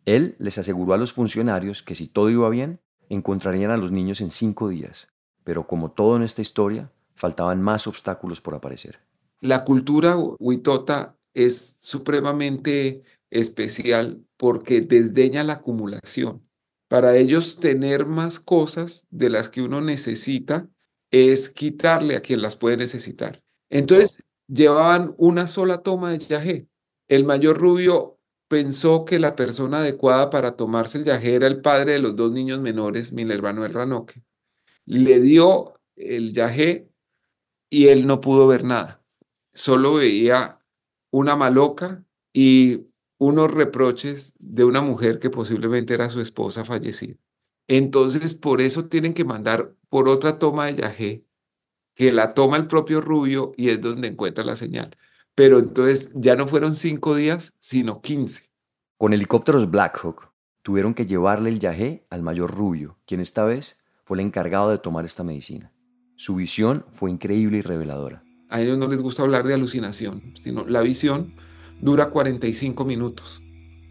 Él 0.05 0.35
les 0.39 0.57
aseguró 0.57 0.93
a 0.93 0.97
los 0.97 1.13
funcionarios 1.13 1.83
que 1.83 1.95
si 1.95 2.07
todo 2.07 2.29
iba 2.29 2.49
bien, 2.49 2.79
encontrarían 3.09 3.71
a 3.71 3.77
los 3.77 3.91
niños 3.91 4.21
en 4.21 4.29
cinco 4.29 4.69
días, 4.69 5.07
pero 5.43 5.67
como 5.67 5.91
todo 5.91 6.15
en 6.15 6.23
esta 6.23 6.41
historia, 6.41 6.91
faltaban 7.15 7.61
más 7.61 7.87
obstáculos 7.87 8.41
por 8.41 8.55
aparecer. 8.55 8.99
La 9.41 9.63
cultura 9.63 10.17
huitota 10.17 11.17
es 11.33 11.77
supremamente 11.81 13.03
especial 13.29 14.23
porque 14.37 14.81
desdeña 14.81 15.43
la 15.43 15.53
acumulación. 15.53 16.47
Para 16.87 17.15
ellos 17.15 17.57
tener 17.57 18.05
más 18.05 18.39
cosas 18.39 19.07
de 19.09 19.29
las 19.29 19.49
que 19.49 19.61
uno 19.61 19.79
necesita 19.79 20.69
es 21.09 21.49
quitarle 21.49 22.15
a 22.15 22.21
quien 22.21 22.41
las 22.41 22.55
puede 22.55 22.77
necesitar. 22.77 23.41
Entonces 23.69 24.23
llevaban 24.47 25.13
una 25.17 25.47
sola 25.47 25.81
toma 25.81 26.11
de 26.11 26.19
yagé. 26.19 26.67
El 27.07 27.23
mayor 27.23 27.57
rubio 27.57 28.19
pensó 28.47 29.05
que 29.05 29.19
la 29.19 29.35
persona 29.35 29.79
adecuada 29.79 30.29
para 30.29 30.57
tomarse 30.57 30.97
el 30.97 31.05
yagé 31.05 31.35
era 31.35 31.47
el 31.47 31.61
padre 31.61 31.93
de 31.93 31.99
los 31.99 32.15
dos 32.15 32.31
niños 32.31 32.59
menores, 32.59 33.13
Minerva 33.13 33.51
el 33.51 33.73
Ranoque. 33.73 34.23
Le 34.85 35.21
dio 35.21 35.79
el 35.95 36.33
yagé 36.33 36.89
y 37.69 37.87
él 37.87 38.05
no 38.05 38.19
pudo 38.19 38.47
ver 38.47 38.65
nada. 38.65 39.01
Solo 39.53 39.95
veía 39.95 40.60
una 41.11 41.35
maloca 41.35 42.03
y 42.33 42.87
unos 43.17 43.51
reproches 43.51 44.33
de 44.39 44.63
una 44.63 44.81
mujer 44.81 45.19
que 45.19 45.29
posiblemente 45.29 45.93
era 45.93 46.09
su 46.09 46.21
esposa 46.21 46.65
fallecida. 46.65 47.17
Entonces, 47.67 48.33
por 48.33 48.61
eso 48.61 48.87
tienen 48.87 49.13
que 49.13 49.25
mandar 49.25 49.75
por 49.89 50.09
otra 50.09 50.39
toma 50.39 50.65
de 50.65 50.81
yagé, 50.81 51.25
que 51.93 52.11
la 52.11 52.29
toma 52.29 52.57
el 52.57 52.67
propio 52.67 52.99
Rubio 52.99 53.51
y 53.57 53.69
es 53.69 53.79
donde 53.79 54.07
encuentra 54.07 54.43
la 54.43 54.55
señal. 54.55 54.97
Pero 55.35 55.59
entonces 55.59 56.11
ya 56.15 56.35
no 56.35 56.47
fueron 56.47 56.75
cinco 56.75 57.15
días, 57.15 57.53
sino 57.59 58.01
quince. 58.01 58.45
Con 58.97 59.13
helicópteros 59.13 59.69
Black 59.69 59.99
Hawk 60.03 60.31
tuvieron 60.63 60.93
que 60.93 61.05
llevarle 61.05 61.49
el 61.49 61.59
yagé 61.59 62.05
al 62.09 62.23
mayor 62.23 62.55
Rubio, 62.55 62.97
quien 63.05 63.21
esta 63.21 63.45
vez 63.45 63.77
fue 64.03 64.17
el 64.17 64.25
encargado 64.25 64.69
de 64.69 64.77
tomar 64.77 65.05
esta 65.05 65.23
medicina. 65.23 65.71
Su 66.15 66.35
visión 66.35 66.85
fue 66.93 67.11
increíble 67.11 67.59
y 67.59 67.61
reveladora. 67.61 68.23
A 68.51 68.61
ellos 68.61 68.77
no 68.77 68.87
les 68.89 69.01
gusta 69.01 69.23
hablar 69.23 69.47
de 69.47 69.53
alucinación, 69.53 70.21
sino 70.35 70.65
la 70.67 70.81
visión 70.81 71.33
dura 71.79 72.09
45 72.09 72.83
minutos. 72.83 73.41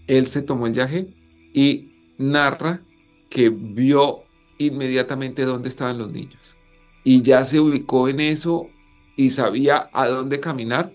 Él 0.06 0.26
se 0.26 0.42
tomó 0.42 0.66
el 0.66 0.74
viaje 0.74 1.14
y 1.54 2.14
narra 2.18 2.82
que 3.30 3.48
vio 3.48 4.24
inmediatamente 4.58 5.46
dónde 5.46 5.70
estaban 5.70 5.96
los 5.96 6.12
niños. 6.12 6.56
Y 7.04 7.22
ya 7.22 7.42
se 7.46 7.58
ubicó 7.58 8.08
en 8.08 8.20
eso 8.20 8.68
y 9.16 9.30
sabía 9.30 9.88
a 9.94 10.06
dónde 10.08 10.40
caminar. 10.40 10.92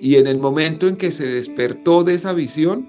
Y 0.00 0.16
en 0.16 0.26
el 0.26 0.38
momento 0.38 0.88
en 0.88 0.96
que 0.96 1.10
se 1.10 1.26
despertó 1.26 2.04
de 2.04 2.14
esa 2.14 2.32
visión, 2.32 2.88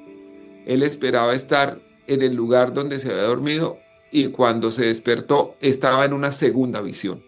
él 0.66 0.82
esperaba 0.82 1.34
estar 1.34 1.82
en 2.08 2.22
el 2.22 2.36
lugar 2.36 2.74
donde 2.74 3.00
se 3.00 3.12
había 3.12 3.24
dormido 3.24 3.80
y 4.14 4.28
cuando 4.28 4.72
se 4.72 4.86
despertó 4.86 5.58
estaba 5.60 6.06
en 6.06 6.14
una 6.14 6.32
segunda 6.32 6.80
visión. 6.80 7.22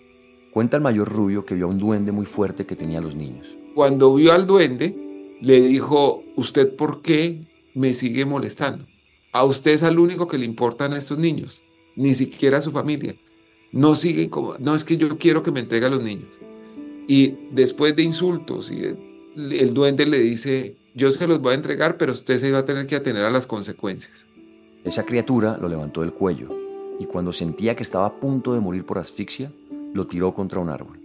Cuenta 0.58 0.78
el 0.78 0.82
mayor 0.82 1.08
Rubio 1.08 1.46
que 1.46 1.54
vio 1.54 1.68
a 1.68 1.70
un 1.70 1.78
duende 1.78 2.12
muy 2.12 2.26
fuerte 2.26 2.66
que 2.66 2.76
tenía 2.76 2.98
a 2.98 3.02
los 3.04 3.14
niños. 3.14 3.56
Cuando 3.76 4.16
vio 4.16 4.34
al 4.34 4.48
duende, 4.48 5.38
le 5.40 5.62
dijo, 5.62 6.24
¿usted 6.36 6.76
por 6.76 7.04
qué 7.04 7.46
me 7.76 7.94
sigue 7.94 8.26
molestando? 8.26 8.88
A 9.34 9.44
usted 9.44 9.74
es 9.74 9.84
al 9.84 10.00
único 10.00 10.28
que 10.28 10.40
le 10.40 10.46
importan 10.46 10.94
a 10.94 10.98
estos 10.98 11.20
niños, 11.20 11.64
ni 11.96 12.16
siquiera 12.16 12.58
a 12.58 12.64
su 12.64 12.72
familia. 12.72 13.16
No 13.72 13.94
sigue 13.94 14.32
como, 14.32 14.56
no 14.58 14.74
es 14.74 14.84
que 14.84 14.98
yo 14.98 15.16
quiero 15.20 15.44
que 15.44 15.52
me 15.52 15.60
entregue 15.60 15.86
a 15.86 15.90
los 15.90 16.02
niños. 16.02 16.40
Y 17.08 17.36
después 17.52 17.96
de 17.96 18.02
insultos, 18.02 18.72
y 18.72 18.82
el, 19.36 19.76
duende 19.76 20.08
le 20.08 20.18
dice, 20.18 20.76
yo 20.96 21.12
se 21.12 21.28
los 21.28 21.40
voy 21.40 21.52
a 21.52 21.58
entregar, 21.58 22.00
pero 22.00 22.14
usted 22.14 22.40
se 22.40 22.52
va 22.52 22.58
a 22.58 22.66
tener 22.66 22.88
que 22.88 22.96
atener 22.96 23.26
a 23.26 23.30
las 23.30 23.46
consecuencias. 23.46 24.26
Esa 24.84 25.06
criatura 25.06 25.56
lo 25.62 25.70
levantó 25.70 26.02
del 26.02 26.14
cuello 26.14 26.50
y 27.00 27.06
cuando 27.06 27.32
sentía 27.32 27.76
que 27.76 27.84
estaba 27.84 28.08
a 28.08 28.20
punto 28.20 28.56
de 28.56 28.60
morir 28.60 28.88
por 28.88 28.98
asfixia, 28.98 29.52
lo 29.94 30.08
tiró 30.08 30.34
contra 30.34 30.60
un 30.60 30.70
árbol. 30.70 31.00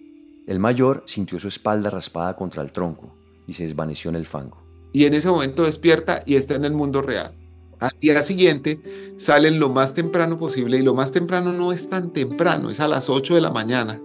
El 0.46 0.58
mayor 0.58 1.04
sintió 1.06 1.38
su 1.38 1.48
espalda 1.48 1.90
raspada 1.90 2.36
contra 2.36 2.62
el 2.62 2.72
tronco 2.72 3.14
y 3.46 3.52
se 3.52 3.62
desvaneció 3.62 4.10
en 4.10 4.16
el 4.16 4.26
fango. 4.26 4.62
Y 4.92 5.04
en 5.04 5.14
ese 5.14 5.28
momento 5.28 5.64
despierta 5.64 6.22
y 6.26 6.36
está 6.36 6.54
en 6.54 6.64
el 6.64 6.72
mundo 6.72 7.00
real. 7.00 7.34
Al 7.78 7.92
día 8.00 8.20
siguiente 8.22 8.80
salen 9.16 9.58
lo 9.58 9.68
más 9.68 9.94
temprano 9.94 10.38
posible 10.38 10.78
y 10.78 10.82
lo 10.82 10.94
más 10.94 11.10
temprano 11.10 11.52
no 11.52 11.72
es 11.72 11.88
tan 11.88 12.12
temprano, 12.12 12.70
es 12.70 12.78
a 12.78 12.86
las 12.86 13.10
8 13.10 13.34
de 13.34 13.40
la 13.40 13.50
mañana, 13.50 14.00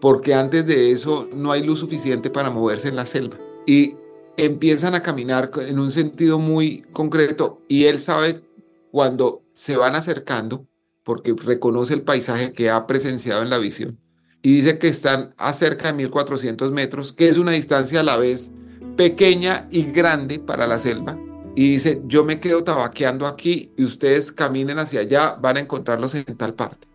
porque 0.00 0.34
antes 0.34 0.66
de 0.66 0.90
eso 0.90 1.28
no 1.34 1.52
hay 1.52 1.62
luz 1.62 1.78
suficiente 1.78 2.28
para 2.28 2.50
moverse 2.50 2.88
en 2.88 2.96
la 2.96 3.06
selva. 3.06 3.38
Y 3.66 3.94
empiezan 4.36 4.94
a 4.94 5.02
caminar 5.02 5.50
en 5.56 5.78
un 5.78 5.90
sentido 5.90 6.38
muy 6.38 6.82
concreto 6.92 7.62
y 7.68 7.84
él 7.84 8.00
sabe 8.00 8.42
cuando 8.90 9.42
se 9.54 9.76
van 9.76 9.94
acercando, 9.94 10.66
porque 11.02 11.34
reconoce 11.34 11.94
el 11.94 12.02
paisaje 12.02 12.52
que 12.52 12.68
ha 12.68 12.86
presenciado 12.86 13.42
en 13.42 13.50
la 13.50 13.58
visión, 13.58 13.98
y 14.42 14.56
dice 14.56 14.78
que 14.78 14.88
están 14.88 15.34
a 15.38 15.52
cerca 15.52 15.88
de 15.88 15.94
1400 15.94 16.72
metros, 16.72 17.12
que 17.12 17.28
es 17.28 17.38
una 17.38 17.52
distancia 17.52 18.00
a 18.00 18.04
la 18.04 18.16
vez 18.16 18.52
pequeña 18.96 19.68
y 19.70 19.84
grande 19.84 20.40
para 20.40 20.66
la 20.66 20.78
selva. 20.78 21.16
Y 21.54 21.70
dice, 21.70 22.02
yo 22.06 22.24
me 22.24 22.40
quedo 22.40 22.64
tabaqueando 22.64 23.26
aquí 23.26 23.72
y 23.76 23.84
ustedes 23.84 24.32
caminen 24.32 24.78
hacia 24.78 25.00
allá, 25.00 25.36
van 25.40 25.58
a 25.58 25.60
encontrarlos 25.60 26.14
en 26.14 26.24
tal 26.36 26.54
parte. 26.54 26.88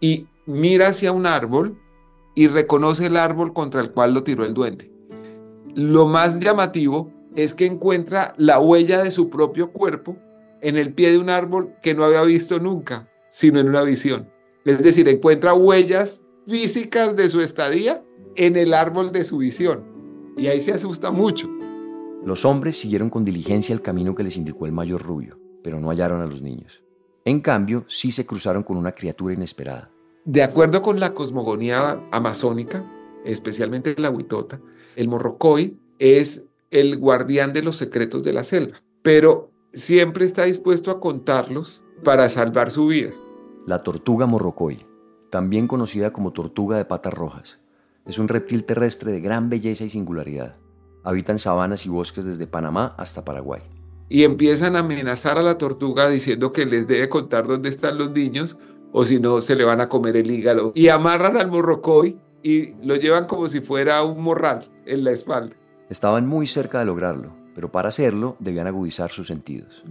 Y 0.00 0.26
mira 0.44 0.88
hacia 0.88 1.12
un 1.12 1.26
árbol 1.26 1.78
y 2.34 2.48
reconoce 2.48 3.06
el 3.06 3.16
árbol 3.16 3.52
contra 3.52 3.80
el 3.80 3.92
cual 3.92 4.12
lo 4.12 4.22
tiró 4.22 4.44
el 4.44 4.54
duende. 4.54 4.90
Lo 5.74 6.06
más 6.06 6.38
llamativo 6.40 7.10
es 7.36 7.54
que 7.54 7.64
encuentra 7.64 8.34
la 8.36 8.58
huella 8.58 9.02
de 9.02 9.10
su 9.10 9.30
propio 9.30 9.72
cuerpo 9.72 10.18
en 10.60 10.76
el 10.76 10.92
pie 10.92 11.12
de 11.12 11.18
un 11.18 11.30
árbol 11.30 11.74
que 11.82 11.94
no 11.94 12.04
había 12.04 12.22
visto 12.22 12.58
nunca, 12.58 13.08
sino 13.30 13.60
en 13.60 13.68
una 13.68 13.82
visión. 13.82 14.28
Es 14.64 14.82
decir, 14.82 15.08
encuentra 15.08 15.54
huellas 15.54 16.22
físicas 16.46 17.16
de 17.16 17.28
su 17.28 17.40
estadía 17.40 18.04
en 18.36 18.56
el 18.56 18.74
árbol 18.74 19.12
de 19.12 19.24
su 19.24 19.38
visión. 19.38 19.84
Y 20.36 20.46
ahí 20.46 20.60
se 20.60 20.72
asusta 20.72 21.10
mucho. 21.10 21.48
Los 22.24 22.44
hombres 22.44 22.78
siguieron 22.78 23.10
con 23.10 23.24
diligencia 23.24 23.72
el 23.72 23.82
camino 23.82 24.14
que 24.14 24.22
les 24.22 24.36
indicó 24.36 24.66
el 24.66 24.72
mayor 24.72 25.02
rubio, 25.02 25.38
pero 25.62 25.80
no 25.80 25.90
hallaron 25.90 26.20
a 26.20 26.26
los 26.26 26.40
niños. 26.40 26.82
En 27.24 27.40
cambio, 27.40 27.84
sí 27.88 28.12
se 28.12 28.26
cruzaron 28.26 28.62
con 28.62 28.76
una 28.76 28.92
criatura 28.92 29.34
inesperada. 29.34 29.90
De 30.24 30.42
acuerdo 30.42 30.82
con 30.82 31.00
la 31.00 31.14
cosmogonía 31.14 32.00
amazónica, 32.12 32.84
especialmente 33.24 33.94
la 33.98 34.10
huitota, 34.10 34.60
el 34.96 35.08
morrocoy 35.08 35.78
es 35.98 36.46
el 36.70 36.96
guardián 36.98 37.52
de 37.52 37.62
los 37.62 37.76
secretos 37.76 38.22
de 38.22 38.32
la 38.32 38.44
selva, 38.44 38.82
pero 39.02 39.50
siempre 39.72 40.24
está 40.24 40.44
dispuesto 40.44 40.90
a 40.90 41.00
contarlos 41.00 41.84
para 42.04 42.28
salvar 42.28 42.70
su 42.70 42.86
vida. 42.86 43.10
La 43.66 43.78
tortuga 43.78 44.26
morrocoy 44.26 44.84
también 45.32 45.66
conocida 45.66 46.12
como 46.12 46.34
tortuga 46.34 46.76
de 46.76 46.84
patas 46.84 47.14
rojas. 47.14 47.58
Es 48.04 48.18
un 48.18 48.28
reptil 48.28 48.64
terrestre 48.64 49.12
de 49.12 49.22
gran 49.22 49.48
belleza 49.48 49.82
y 49.82 49.88
singularidad. 49.88 50.56
Habita 51.04 51.32
en 51.32 51.38
sabanas 51.38 51.86
y 51.86 51.88
bosques 51.88 52.26
desde 52.26 52.46
Panamá 52.46 52.94
hasta 52.98 53.24
Paraguay. 53.24 53.62
Y 54.10 54.24
empiezan 54.24 54.76
a 54.76 54.80
amenazar 54.80 55.38
a 55.38 55.42
la 55.42 55.56
tortuga 55.56 56.06
diciendo 56.10 56.52
que 56.52 56.66
les 56.66 56.86
debe 56.86 57.08
contar 57.08 57.46
dónde 57.46 57.70
están 57.70 57.96
los 57.96 58.10
niños 58.10 58.58
o 58.92 59.06
si 59.06 59.20
no 59.20 59.40
se 59.40 59.56
le 59.56 59.64
van 59.64 59.80
a 59.80 59.88
comer 59.88 60.18
el 60.18 60.30
hígado. 60.30 60.72
Y 60.74 60.88
amarran 60.88 61.38
al 61.38 61.50
morrocoy 61.50 62.18
y 62.42 62.74
lo 62.84 62.96
llevan 62.96 63.24
como 63.24 63.48
si 63.48 63.60
fuera 63.60 64.02
un 64.02 64.22
morral 64.22 64.68
en 64.84 65.02
la 65.02 65.12
espalda. 65.12 65.56
Estaban 65.88 66.26
muy 66.26 66.46
cerca 66.46 66.80
de 66.80 66.84
lograrlo, 66.84 67.30
pero 67.54 67.72
para 67.72 67.88
hacerlo 67.88 68.36
debían 68.38 68.66
agudizar 68.66 69.10
sus 69.10 69.28
sentidos. 69.28 69.82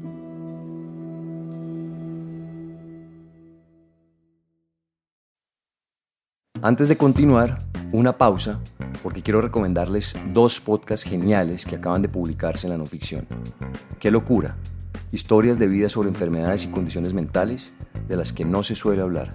Antes 6.64 6.88
de 6.88 6.96
continuar, 6.96 7.58
una 7.92 8.20
pausa 8.20 8.60
porque 9.02 9.24
quiero 9.24 9.42
recomendarles 9.42 10.16
dos 10.32 10.62
podcasts 10.62 11.10
geniales 11.10 11.66
que 11.66 11.78
acaban 11.78 12.04
de 12.04 12.08
publicarse 12.08 12.68
en 12.68 12.74
la 12.74 12.78
no 12.78 12.86
ficción. 12.86 13.26
¡Qué 14.00 14.12
locura! 14.12 14.56
Historias 15.12 15.58
de 15.58 15.66
vida 15.66 15.90
sobre 15.90 16.10
enfermedades 16.10 16.64
y 16.64 16.68
condiciones 16.68 17.16
mentales 17.16 17.74
de 18.08 18.16
las 18.16 18.32
que 18.32 18.46
no 18.46 18.62
se 18.62 18.76
suele 18.76 19.02
hablar. 19.02 19.34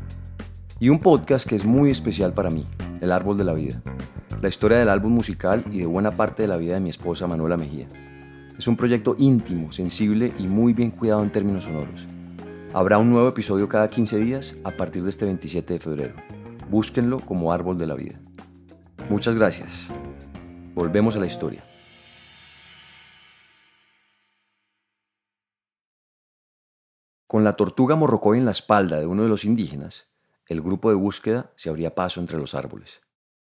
Y 0.78 0.88
un 0.88 1.00
podcast 1.00 1.48
que 1.48 1.56
es 1.56 1.64
muy 1.64 1.90
especial 1.90 2.32
para 2.32 2.48
mí, 2.48 2.64
El 3.00 3.10
Árbol 3.10 3.36
de 3.36 3.44
la 3.44 3.54
Vida. 3.54 3.82
La 4.40 4.48
historia 4.48 4.78
del 4.78 4.88
álbum 4.88 5.12
musical 5.12 5.64
y 5.72 5.78
de 5.78 5.86
buena 5.86 6.12
parte 6.12 6.42
de 6.42 6.48
la 6.48 6.58
vida 6.58 6.74
de 6.74 6.80
mi 6.80 6.90
esposa 6.90 7.26
Manuela 7.26 7.56
Mejía. 7.56 7.88
Es 8.56 8.68
un 8.68 8.76
proyecto 8.76 9.16
íntimo, 9.18 9.72
sensible 9.72 10.32
y 10.38 10.46
muy 10.46 10.74
bien 10.74 10.92
cuidado 10.92 11.24
en 11.24 11.32
términos 11.32 11.64
sonoros. 11.64 12.06
Habrá 12.72 12.98
un 12.98 13.10
nuevo 13.10 13.28
episodio 13.28 13.68
cada 13.68 13.88
15 13.88 14.16
días 14.20 14.56
a 14.62 14.70
partir 14.70 15.02
de 15.02 15.10
este 15.10 15.24
27 15.24 15.72
de 15.72 15.80
febrero. 15.80 16.25
Búsquenlo 16.68 17.20
como 17.20 17.52
Árbol 17.52 17.78
de 17.78 17.86
la 17.86 17.94
Vida. 17.94 18.20
Muchas 19.08 19.36
gracias. 19.36 19.88
Volvemos 20.74 21.14
a 21.14 21.20
la 21.20 21.26
historia. 21.26 21.64
Con 27.28 27.44
la 27.44 27.54
tortuga 27.54 27.94
morrocoy 27.94 28.38
en 28.38 28.44
la 28.44 28.50
espalda 28.50 28.98
de 28.98 29.06
uno 29.06 29.22
de 29.22 29.28
los 29.28 29.44
indígenas, 29.44 30.08
el 30.48 30.60
grupo 30.60 30.90
de 30.90 30.96
búsqueda 30.96 31.52
se 31.54 31.70
abría 31.70 31.94
paso 31.94 32.20
entre 32.20 32.38
los 32.38 32.54
árboles. 32.54 33.00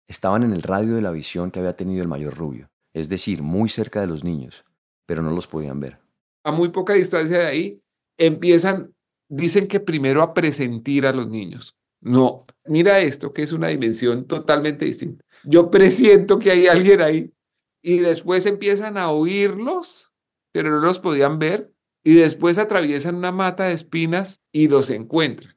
Estaban 0.08 0.44
en 0.44 0.54
el 0.54 0.64
radio 0.64 0.96
de 0.96 1.02
la 1.02 1.12
visión 1.12 1.52
que 1.52 1.60
había 1.60 1.76
tenido 1.76 2.02
el 2.02 2.08
mayor 2.08 2.36
rubio, 2.36 2.70
es 2.94 3.08
decir, 3.08 3.44
muy 3.44 3.70
cerca 3.70 4.02
de 4.02 4.08
los 4.08 4.24
niños, 4.24 4.66
pero 5.06 5.22
no 5.22 5.32
los 5.32 5.48
podían 5.48 5.80
ver. 5.80 6.00
A 6.44 6.52
muy 6.52 6.70
poca 6.70 6.94
distancia 6.94 7.38
de 7.40 7.46
ahí, 7.46 7.82
empiezan, 8.18 8.94
dicen 9.30 9.68
que 9.68 9.80
primero 9.80 10.22
a 10.24 10.34
presentir 10.34 11.06
a 11.06 11.14
los 11.14 11.28
niños. 11.28 11.78
No, 12.02 12.46
mira 12.66 13.00
esto, 13.00 13.32
que 13.32 13.44
es 13.44 13.52
una 13.52 13.68
dimensión 13.68 14.26
totalmente 14.26 14.86
distinta. 14.86 15.24
Yo 15.44 15.72
presiento 15.72 16.40
que 16.40 16.52
hay 16.52 16.68
alguien 16.68 17.02
ahí 17.02 17.34
y 17.82 18.00
después 18.00 18.46
empiezan 18.46 18.98
a 18.98 19.12
oírlos, 19.12 20.12
pero 20.52 20.72
no 20.72 20.80
los 20.80 21.00
podían 21.00 21.40
ver 21.40 21.72
y 22.04 22.16
después 22.16 22.58
atraviesan 22.58 23.16
una 23.16 23.32
mata 23.32 23.66
de 23.66 23.74
espinas 23.74 24.42
y 24.52 24.68
los 24.68 24.90
encuentran. 24.90 25.56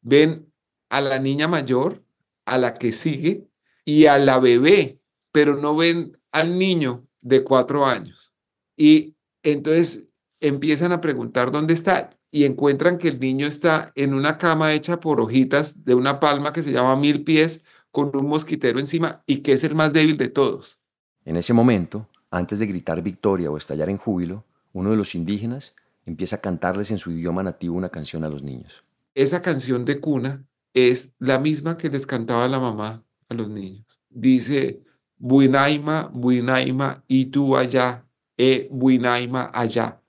Ven 0.00 0.52
a 0.88 1.00
la 1.00 1.18
niña 1.18 1.48
mayor, 1.48 2.04
a 2.46 2.58
la 2.58 2.74
que 2.74 2.92
sigue 2.92 3.48
y 3.84 4.06
a 4.06 4.18
la 4.18 4.38
bebé, 4.38 5.00
pero 5.32 5.56
no 5.56 5.76
ven 5.76 6.18
al 6.30 6.58
niño 6.58 7.06
de 7.20 7.42
cuatro 7.44 7.86
años. 7.86 8.34
Y 8.76 9.16
entonces 9.42 10.12
empiezan 10.40 10.92
a 10.92 11.00
preguntar 11.00 11.50
dónde 11.50 11.74
está 11.74 12.16
y 12.30 12.44
encuentran 12.44 12.98
que 12.98 13.08
el 13.08 13.20
niño 13.20 13.46
está 13.46 13.92
en 13.94 14.14
una 14.14 14.38
cama 14.38 14.72
hecha 14.72 15.00
por 15.00 15.20
hojitas 15.20 15.84
de 15.84 15.94
una 15.94 16.20
palma 16.20 16.52
que 16.52 16.62
se 16.62 16.72
llama 16.72 16.96
mil 16.96 17.24
pies 17.24 17.64
con 17.90 18.14
un 18.16 18.28
mosquitero 18.28 18.78
encima 18.78 19.22
y 19.26 19.38
que 19.38 19.52
es 19.52 19.64
el 19.64 19.74
más 19.74 19.92
débil 19.92 20.16
de 20.16 20.28
todos. 20.28 20.78
En 21.24 21.36
ese 21.36 21.52
momento, 21.52 22.06
antes 22.30 22.58
de 22.58 22.66
gritar 22.66 23.02
victoria 23.02 23.50
o 23.50 23.56
estallar 23.56 23.90
en 23.90 23.96
júbilo, 23.96 24.44
uno 24.72 24.90
de 24.90 24.96
los 24.96 25.14
indígenas 25.14 25.74
empieza 26.06 26.36
a 26.36 26.40
cantarles 26.40 26.90
en 26.90 26.98
su 26.98 27.10
idioma 27.10 27.42
nativo 27.42 27.76
una 27.76 27.88
canción 27.88 28.24
a 28.24 28.28
los 28.28 28.42
niños. 28.42 28.84
Esa 29.14 29.42
canción 29.42 29.84
de 29.84 30.00
cuna 30.00 30.44
es 30.72 31.14
la 31.18 31.38
misma 31.38 31.76
que 31.76 31.88
les 31.88 32.06
cantaba 32.06 32.46
la 32.48 32.60
mamá 32.60 33.02
a 33.28 33.34
los 33.34 33.50
niños. 33.50 33.84
Dice, 34.08 34.82
Buinaima, 35.18 36.10
Buinaima, 36.12 37.04
y 37.08 37.26
tú 37.26 37.56
allá, 37.56 38.06
e 38.36 38.68
Buinaima 38.70 39.50
allá. 39.52 40.00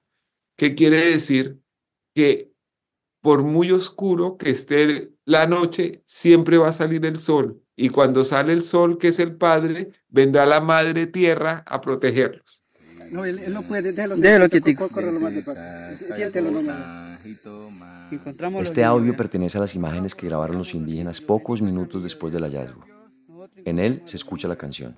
¿Qué 0.55 0.75
quiere 0.75 0.97
decir? 0.97 1.60
Que 2.13 2.51
por 3.21 3.43
muy 3.43 3.71
oscuro 3.71 4.37
que 4.37 4.49
esté 4.49 5.11
la 5.25 5.47
noche, 5.47 6.01
siempre 6.05 6.57
va 6.57 6.69
a 6.69 6.73
salir 6.73 7.05
el 7.05 7.19
sol 7.19 7.61
y 7.81 7.89
cuando 7.89 8.23
sale 8.23 8.53
el 8.53 8.63
sol, 8.63 8.99
que 8.99 9.07
es 9.07 9.19
el 9.19 9.35
Padre, 9.35 9.89
vendrá 10.07 10.45
la 10.45 10.61
Madre 10.61 11.07
Tierra 11.07 11.63
a 11.65 11.81
protegerlos. 11.81 12.63
No, 13.11 13.25
él, 13.25 13.41
no 13.51 13.63
puede, 13.63 13.91
déjalo. 13.91 14.15
Déjalo 14.17 14.47
Siéntelo 16.15 16.61
Este 18.61 18.83
audio 18.83 19.17
pertenece 19.17 19.57
a 19.57 19.61
las 19.61 19.73
imágenes 19.73 20.13
que 20.13 20.27
grabaron 20.27 20.59
los 20.59 20.75
indígenas 20.75 21.19
pocos 21.19 21.61
minutos 21.61 22.03
después 22.03 22.33
del 22.33 22.43
hallazgo. 22.43 22.85
En 23.65 23.79
él 23.79 24.03
se 24.05 24.17
escucha 24.17 24.47
la 24.47 24.57
canción. 24.57 24.95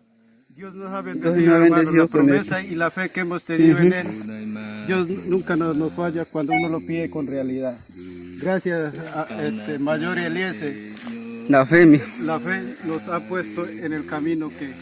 Dios 0.50 0.76
nos 0.76 0.92
ha 0.92 1.02
bendecido, 1.02 1.56
hermano, 1.56 1.92
la 1.92 2.08
promesa 2.08 2.62
y 2.62 2.76
la 2.76 2.92
fe 2.92 3.10
que 3.10 3.22
hemos 3.22 3.44
tenido 3.44 3.80
en 3.80 3.94
Él. 3.94 4.08
Dios 4.88 5.08
nunca 5.28 5.56
nos, 5.56 5.76
nos, 5.78 5.94
falla 5.94 6.26
cuando 6.26 6.54
uno 6.54 6.70
lo 6.70 6.80
pide 6.80 7.10
con 7.10 7.28
realidad. 7.28 7.78
Gracias 8.42 8.98
a 9.16 9.44
este 9.44 9.80
Mayor 9.80 10.20
Eliezer 10.20 10.94
la 11.50 11.66
fe, 11.66 12.02
La 12.22 12.40
fe 12.40 12.78
los 12.86 13.10
ha 13.10 13.20
puesto 13.20 13.68
en 13.68 13.92
el 13.92 14.06
camino 14.08 14.48
que, 14.48 14.74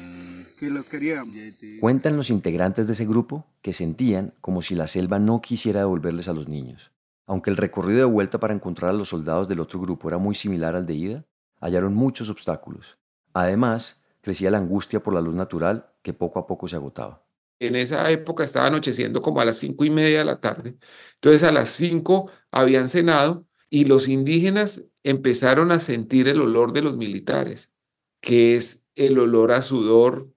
que 0.59 0.69
lo 0.69 0.83
queríamos. 0.83 1.33
Cuentan 1.79 2.17
los 2.17 2.29
integrantes 2.29 2.85
de 2.85 2.93
ese 2.93 3.05
grupo 3.05 3.47
que 3.63 3.73
sentían 3.73 4.33
como 4.41 4.61
si 4.61 4.75
la 4.75 4.85
selva 4.85 5.17
no 5.17 5.41
quisiera 5.41 5.79
devolverles 5.79 6.27
a 6.27 6.33
los 6.33 6.47
niños. 6.47 6.91
Aunque 7.25 7.49
el 7.49 7.57
recorrido 7.57 7.99
de 7.99 8.05
vuelta 8.05 8.39
para 8.39 8.53
encontrar 8.53 8.91
a 8.91 8.93
los 8.93 9.09
soldados 9.09 9.47
del 9.47 9.59
otro 9.59 9.79
grupo 9.79 10.07
era 10.07 10.19
muy 10.19 10.35
similar 10.35 10.75
al 10.75 10.85
de 10.85 10.93
ida, 10.93 11.25
hallaron 11.59 11.95
muchos 11.95 12.29
obstáculos. 12.29 12.99
Además, 13.33 13.99
crecía 14.21 14.51
la 14.51 14.59
angustia 14.59 15.01
por 15.01 15.15
la 15.15 15.21
luz 15.21 15.33
natural 15.33 15.87
que 16.03 16.13
poco 16.13 16.37
a 16.37 16.45
poco 16.45 16.67
se 16.67 16.75
agotaba. 16.75 17.23
En 17.61 17.75
esa 17.75 18.09
época 18.09 18.43
estaba 18.43 18.65
anocheciendo 18.67 19.21
como 19.21 19.39
a 19.39 19.45
las 19.45 19.59
cinco 19.59 19.85
y 19.85 19.91
media 19.91 20.17
de 20.19 20.25
la 20.25 20.39
tarde. 20.39 20.77
Entonces 21.13 21.43
a 21.43 21.51
las 21.51 21.69
cinco 21.69 22.31
habían 22.49 22.89
cenado 22.89 23.45
y 23.69 23.85
los 23.85 24.07
indígenas 24.09 24.85
empezaron 25.03 25.71
a 25.71 25.79
sentir 25.79 26.27
el 26.27 26.41
olor 26.41 26.73
de 26.73 26.81
los 26.81 26.97
militares, 26.97 27.71
que 28.19 28.55
es 28.55 28.87
el 28.95 29.19
olor 29.19 29.51
a 29.51 29.61
sudor, 29.61 30.33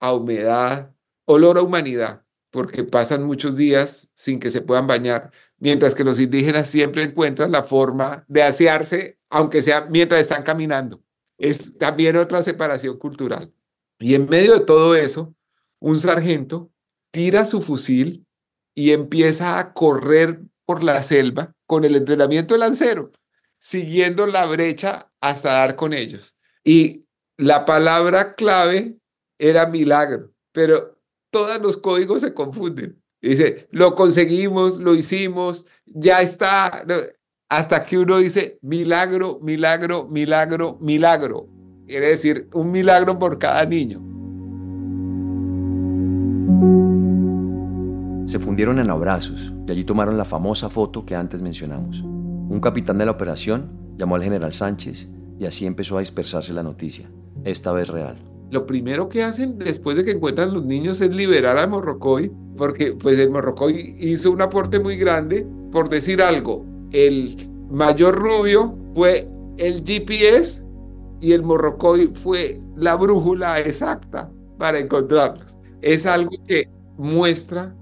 a 0.00 0.12
humedad, 0.12 0.94
olor 1.24 1.56
a 1.56 1.62
humanidad, 1.62 2.26
porque 2.50 2.84
pasan 2.84 3.24
muchos 3.24 3.56
días 3.56 4.10
sin 4.14 4.38
que 4.38 4.50
se 4.50 4.60
puedan 4.60 4.86
bañar, 4.86 5.30
mientras 5.58 5.94
que 5.94 6.04
los 6.04 6.20
indígenas 6.20 6.68
siempre 6.68 7.04
encuentran 7.04 7.52
la 7.52 7.62
forma 7.62 8.26
de 8.28 8.42
asearse, 8.42 9.18
aunque 9.30 9.62
sea 9.62 9.86
mientras 9.86 10.20
están 10.20 10.42
caminando. 10.42 11.02
Es 11.38 11.78
también 11.78 12.16
otra 12.16 12.42
separación 12.42 12.98
cultural. 12.98 13.50
Y 13.98 14.14
en 14.14 14.28
medio 14.28 14.52
de 14.58 14.66
todo 14.66 14.94
eso, 14.94 15.35
un 15.80 16.00
sargento 16.00 16.70
tira 17.10 17.44
su 17.44 17.62
fusil 17.62 18.26
y 18.74 18.92
empieza 18.92 19.58
a 19.58 19.72
correr 19.72 20.42
por 20.66 20.82
la 20.82 21.02
selva 21.02 21.54
con 21.66 21.84
el 21.84 21.96
entrenamiento 21.96 22.56
lancero, 22.56 23.12
siguiendo 23.58 24.26
la 24.26 24.44
brecha 24.46 25.10
hasta 25.20 25.52
dar 25.52 25.76
con 25.76 25.94
ellos. 25.94 26.36
Y 26.62 27.06
la 27.38 27.64
palabra 27.64 28.34
clave 28.34 28.98
era 29.38 29.66
milagro, 29.66 30.32
pero 30.52 30.98
todos 31.30 31.60
los 31.60 31.76
códigos 31.76 32.20
se 32.20 32.34
confunden. 32.34 33.02
Dice, 33.20 33.66
lo 33.70 33.94
conseguimos, 33.94 34.78
lo 34.78 34.94
hicimos, 34.94 35.66
ya 35.84 36.20
está, 36.20 36.84
hasta 37.48 37.84
que 37.84 37.98
uno 37.98 38.18
dice 38.18 38.58
milagro, 38.62 39.40
milagro, 39.42 40.06
milagro, 40.08 40.78
milagro. 40.80 41.48
Quiere 41.86 42.08
decir 42.08 42.48
un 42.52 42.70
milagro 42.70 43.18
por 43.18 43.38
cada 43.38 43.64
niño. 43.64 44.15
Se 48.26 48.40
fundieron 48.40 48.80
en 48.80 48.90
abrazos 48.90 49.52
y 49.68 49.70
allí 49.70 49.84
tomaron 49.84 50.18
la 50.18 50.24
famosa 50.24 50.68
foto 50.68 51.06
que 51.06 51.14
antes 51.14 51.42
mencionamos. 51.42 52.02
Un 52.02 52.58
capitán 52.60 52.98
de 52.98 53.04
la 53.04 53.12
operación 53.12 53.70
llamó 53.96 54.16
al 54.16 54.24
general 54.24 54.52
Sánchez 54.52 55.08
y 55.38 55.46
así 55.46 55.64
empezó 55.64 55.96
a 55.96 56.00
dispersarse 56.00 56.52
la 56.52 56.64
noticia, 56.64 57.08
esta 57.44 57.70
vez 57.70 57.88
real. 57.88 58.16
Lo 58.50 58.66
primero 58.66 59.08
que 59.08 59.22
hacen 59.22 59.58
después 59.58 59.96
de 59.96 60.04
que 60.04 60.10
encuentran 60.10 60.52
los 60.52 60.64
niños 60.64 61.00
es 61.00 61.14
liberar 61.14 61.56
a 61.56 61.68
Morrocoy, 61.68 62.32
porque 62.56 62.94
pues 62.94 63.16
el 63.20 63.30
Morrocoy 63.30 63.96
hizo 64.00 64.32
un 64.32 64.42
aporte 64.42 64.80
muy 64.80 64.96
grande, 64.96 65.46
por 65.70 65.88
decir 65.88 66.20
algo, 66.20 66.64
el 66.90 67.48
mayor 67.70 68.16
rubio 68.16 68.76
fue 68.92 69.28
el 69.56 69.84
GPS 69.84 70.64
y 71.20 71.30
el 71.30 71.44
Morrocoy 71.44 72.12
fue 72.12 72.58
la 72.74 72.96
brújula 72.96 73.60
exacta 73.60 74.32
para 74.58 74.80
encontrarlos. 74.80 75.56
Es 75.80 76.06
algo 76.06 76.32
que 76.44 76.68
muestra 76.96 77.72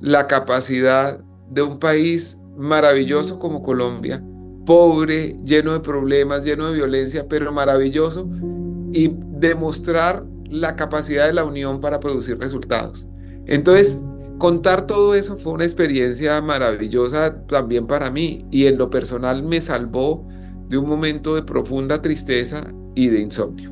la 0.00 0.26
capacidad 0.26 1.20
de 1.50 1.62
un 1.62 1.78
país 1.78 2.38
maravilloso 2.56 3.38
como 3.38 3.62
Colombia, 3.62 4.22
pobre, 4.66 5.36
lleno 5.44 5.72
de 5.72 5.80
problemas, 5.80 6.44
lleno 6.44 6.68
de 6.68 6.74
violencia, 6.74 7.26
pero 7.28 7.52
maravilloso, 7.52 8.28
y 8.92 9.12
demostrar 9.38 10.24
la 10.44 10.76
capacidad 10.76 11.26
de 11.26 11.32
la 11.32 11.44
unión 11.44 11.80
para 11.80 12.00
producir 12.00 12.38
resultados. 12.38 13.08
Entonces, 13.46 13.98
contar 14.38 14.86
todo 14.86 15.14
eso 15.14 15.36
fue 15.36 15.52
una 15.52 15.64
experiencia 15.64 16.40
maravillosa 16.40 17.42
también 17.46 17.86
para 17.86 18.10
mí 18.10 18.44
y 18.50 18.66
en 18.66 18.78
lo 18.78 18.90
personal 18.90 19.42
me 19.42 19.60
salvó 19.60 20.26
de 20.68 20.78
un 20.78 20.88
momento 20.88 21.34
de 21.34 21.42
profunda 21.42 22.00
tristeza 22.00 22.62
y 22.94 23.08
de 23.08 23.20
insomnio. 23.20 23.70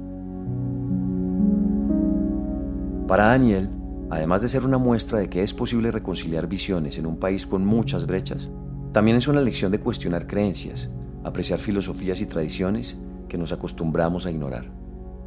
Para 3.06 3.28
Daniel, 3.28 3.70
además 4.10 4.42
de 4.42 4.48
ser 4.48 4.64
una 4.64 4.78
muestra 4.78 5.18
de 5.18 5.28
que 5.28 5.42
es 5.42 5.52
posible 5.52 5.90
reconciliar 5.90 6.46
visiones 6.46 6.98
en 6.98 7.06
un 7.06 7.18
país 7.18 7.46
con 7.46 7.64
muchas 7.64 8.06
brechas, 8.06 8.50
también 8.92 9.16
es 9.16 9.28
una 9.28 9.40
lección 9.40 9.70
de 9.70 9.80
cuestionar 9.80 10.26
creencias, 10.26 10.88
apreciar 11.24 11.60
filosofías 11.60 12.20
y 12.20 12.26
tradiciones 12.26 12.96
que 13.28 13.38
nos 13.38 13.52
acostumbramos 13.52 14.26
a 14.26 14.30
ignorar. 14.30 14.70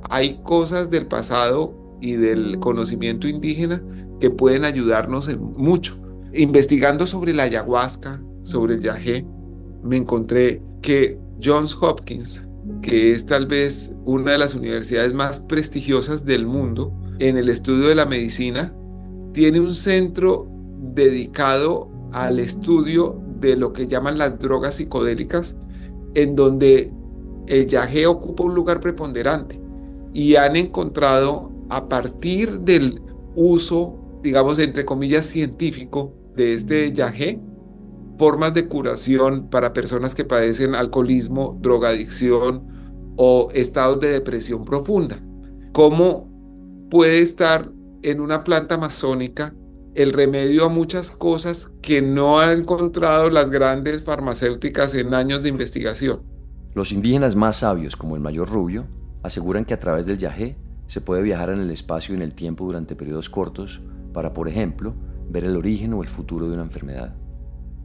Hay 0.09 0.39
cosas 0.43 0.89
del 0.89 1.05
pasado 1.05 1.97
y 2.01 2.13
del 2.13 2.59
conocimiento 2.59 3.27
indígena 3.27 3.83
que 4.19 4.31
pueden 4.31 4.65
ayudarnos 4.65 5.29
mucho. 5.37 5.97
Investigando 6.33 7.05
sobre 7.05 7.33
la 7.33 7.43
ayahuasca, 7.43 8.21
sobre 8.41 8.75
el 8.75 8.81
yagé, 8.81 9.25
me 9.83 9.97
encontré 9.97 10.61
que 10.81 11.19
Johns 11.43 11.77
Hopkins, 11.79 12.47
que 12.81 13.11
es 13.11 13.25
tal 13.25 13.47
vez 13.47 13.95
una 14.05 14.31
de 14.31 14.37
las 14.37 14.55
universidades 14.55 15.13
más 15.13 15.39
prestigiosas 15.39 16.25
del 16.25 16.45
mundo 16.45 17.00
en 17.21 17.37
el 17.37 17.49
estudio 17.49 17.87
de 17.87 17.93
la 17.93 18.07
medicina, 18.07 18.73
tiene 19.31 19.59
un 19.59 19.75
centro 19.75 20.47
dedicado 20.95 21.87
al 22.11 22.39
estudio 22.39 23.21
de 23.39 23.55
lo 23.55 23.73
que 23.73 23.85
llaman 23.85 24.17
las 24.17 24.39
drogas 24.39 24.75
psicodélicas, 24.75 25.55
en 26.15 26.35
donde 26.35 26.91
el 27.45 27.67
yagé 27.67 28.07
ocupa 28.07 28.43
un 28.43 28.55
lugar 28.55 28.79
preponderante 28.79 29.61
y 30.11 30.35
han 30.35 30.55
encontrado 30.55 31.51
a 31.69 31.87
partir 31.87 32.59
del 32.61 32.99
uso, 33.35 33.99
digamos, 34.23 34.57
entre 34.57 34.83
comillas, 34.83 35.27
científico 35.27 36.15
de 36.35 36.53
este 36.53 36.91
yagé, 36.91 37.39
formas 38.17 38.55
de 38.55 38.67
curación 38.67 39.47
para 39.51 39.73
personas 39.73 40.15
que 40.15 40.25
padecen 40.25 40.73
alcoholismo, 40.73 41.55
drogadicción 41.61 42.65
o 43.15 43.49
estados 43.53 43.99
de 43.99 44.09
depresión 44.09 44.65
profunda. 44.65 45.23
¿Cómo 45.71 46.30
puede 46.91 47.21
estar 47.21 47.71
en 48.03 48.19
una 48.19 48.43
planta 48.43 48.75
amazónica 48.75 49.55
el 49.95 50.11
remedio 50.11 50.65
a 50.65 50.69
muchas 50.69 51.11
cosas 51.11 51.71
que 51.81 52.01
no 52.01 52.41
han 52.41 52.59
encontrado 52.59 53.29
las 53.29 53.49
grandes 53.49 54.03
farmacéuticas 54.03 54.93
en 54.95 55.13
años 55.13 55.41
de 55.41 55.47
investigación? 55.47 56.21
Los 56.73 56.91
indígenas 56.91 57.33
más 57.33 57.59
sabios, 57.59 57.95
como 57.95 58.17
el 58.17 58.21
mayor 58.21 58.49
Rubio, 58.49 58.87
aseguran 59.23 59.63
que 59.63 59.73
a 59.73 59.79
través 59.79 60.05
del 60.05 60.17
yagé 60.17 60.57
se 60.85 60.99
puede 60.99 61.21
viajar 61.21 61.49
en 61.51 61.59
el 61.59 61.71
espacio 61.71 62.13
y 62.13 62.17
en 62.17 62.23
el 62.23 62.33
tiempo 62.33 62.65
durante 62.65 62.97
periodos 62.97 63.29
cortos 63.29 63.81
para, 64.11 64.33
por 64.33 64.49
ejemplo, 64.49 64.93
ver 65.29 65.45
el 65.45 65.55
origen 65.55 65.93
o 65.93 66.03
el 66.03 66.09
futuro 66.09 66.49
de 66.49 66.55
una 66.55 66.63
enfermedad. 66.63 67.15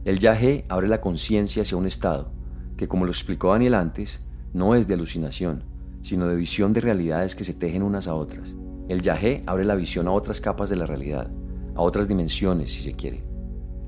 El 0.05 0.19
yagé 0.19 0.65
abre 0.69 0.89
la 0.89 1.01
conciencia 1.01 1.63
hacia 1.63 1.77
un 1.77 1.87
estado 1.87 2.33
que, 2.77 2.89
como 2.89 3.05
lo 3.05 3.13
explicó 3.13 3.53
Daniel 3.53 3.75
antes, 3.75 4.21
no 4.53 4.75
es 4.75 4.89
de 4.89 4.95
alucinación, 4.95 5.63
sino 6.03 6.27
de 6.27 6.35
visión 6.35 6.73
de 6.73 6.81
realidades 6.81 7.37
que 7.37 7.45
se 7.45 7.55
tejen 7.55 7.85
unas 7.85 8.09
a 8.09 8.15
otras. 8.15 8.53
El 8.89 9.03
yagé 9.03 9.43
abre 9.47 9.65
la 9.65 9.75
visión 9.75 10.07
a 10.07 10.13
otras 10.13 10.41
capas 10.41 10.71
de 10.71 10.77
la 10.77 10.87
realidad, 10.87 11.29
a 11.75 11.83
otras 11.83 12.07
dimensiones 12.07 12.73
si 12.73 12.83
se 12.83 12.93
quiere. 12.93 13.25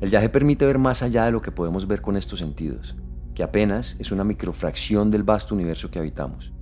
El 0.00 0.11
yagé 0.11 0.28
permite 0.28 0.66
ver 0.66 0.78
más 0.78 1.02
allá 1.02 1.24
de 1.24 1.32
lo 1.32 1.42
que 1.42 1.52
podemos 1.52 1.87
ver 1.87 2.00
con 2.00 2.16
estos 2.16 2.38
sentidos, 2.40 2.96
que 3.34 3.42
apenas 3.42 3.96
es 4.00 4.11
una 4.11 4.24
microfracción 4.24 5.11
del 5.11 5.22
vasto 5.22 5.54
universo 5.54 5.90
que 5.90 5.98
habitamos. 5.98 6.52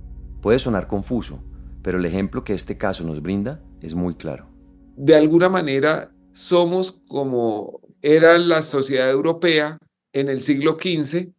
Puede 0.41 0.59
sonar 0.59 0.87
confuso, 0.87 1.43
pero 1.81 1.97
el 1.97 2.05
ejemplo 2.05 2.43
que 2.43 2.53
este 2.53 2.77
caso 2.77 3.03
nos 3.03 3.21
brinda 3.21 3.61
es 3.81 3.95
muy 3.95 4.15
claro. 4.15 4.47
De 4.95 5.15
alguna 5.15 5.49
manera 5.49 6.11
somos 6.33 6.99
como 7.07 7.81
era 8.01 8.37
la 8.37 8.61
sociedad 8.61 9.09
europea 9.09 9.79
en 10.13 10.29
el 10.29 10.41
siglo 10.41 10.77
XV, 10.79 11.29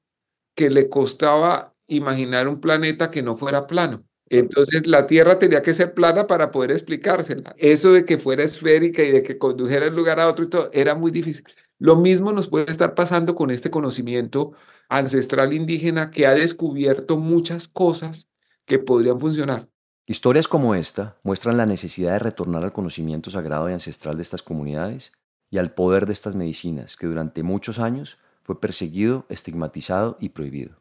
que 0.57 0.71
le 0.71 0.89
costaba 0.89 1.75
imaginar 1.87 2.49
un 2.49 2.61
planeta 2.61 3.11
que 3.11 3.23
no 3.23 3.37
fuera 3.37 3.69
plano. 3.69 4.05
Entonces 4.31 4.87
la 4.87 5.07
Tierra 5.07 5.39
tenía 5.39 5.63
que 5.63 5.75
ser 5.75 5.95
plana 5.95 6.27
para 6.27 6.51
poder 6.51 6.71
explicársela. 6.71 7.55
Eso 7.57 7.93
de 7.93 8.05
que 8.05 8.19
fuera 8.19 8.43
esférica 8.43 9.03
y 9.03 9.11
de 9.11 9.23
que 9.23 9.39
condujera 9.39 9.85
de 9.85 9.91
un 9.91 9.97
lugar 9.97 10.21
a 10.21 10.29
otro 10.29 10.45
y 10.45 10.49
todo, 10.49 10.71
era 10.73 10.95
muy 10.95 11.11
difícil. 11.11 11.45
Lo 11.79 11.97
mismo 11.97 12.33
nos 12.33 12.49
puede 12.49 12.71
estar 12.71 12.95
pasando 12.95 13.35
con 13.35 13.51
este 13.51 13.71
conocimiento 13.71 14.53
ancestral 14.89 15.53
indígena 15.53 16.11
que 16.11 16.27
ha 16.27 16.35
descubierto 16.35 17.17
muchas 17.17 17.69
cosas 17.69 18.31
que 18.65 18.79
podrían 18.79 19.21
funcionar. 19.21 19.69
Historias 20.07 20.49
como 20.49 20.75
esta 20.75 21.19
muestran 21.23 21.57
la 21.57 21.67
necesidad 21.67 22.13
de 22.13 22.19
retornar 22.19 22.65
al 22.65 22.73
conocimiento 22.73 23.31
sagrado 23.31 23.69
y 23.69 23.75
ancestral 23.75 24.17
de 24.17 24.23
estas 24.23 24.43
comunidades 24.43 25.13
y 25.51 25.59
al 25.59 25.73
poder 25.73 26.07
de 26.07 26.15
estas 26.15 26.35
medicinas 26.35 26.97
que 26.97 27.07
durante 27.07 27.43
muchos 27.43 27.79
años 27.79 28.19
fue 28.43 28.61
perseguido, 28.61 29.27
estigmatizado 29.29 30.17
y 30.19 30.31
prohibido. 30.31 30.81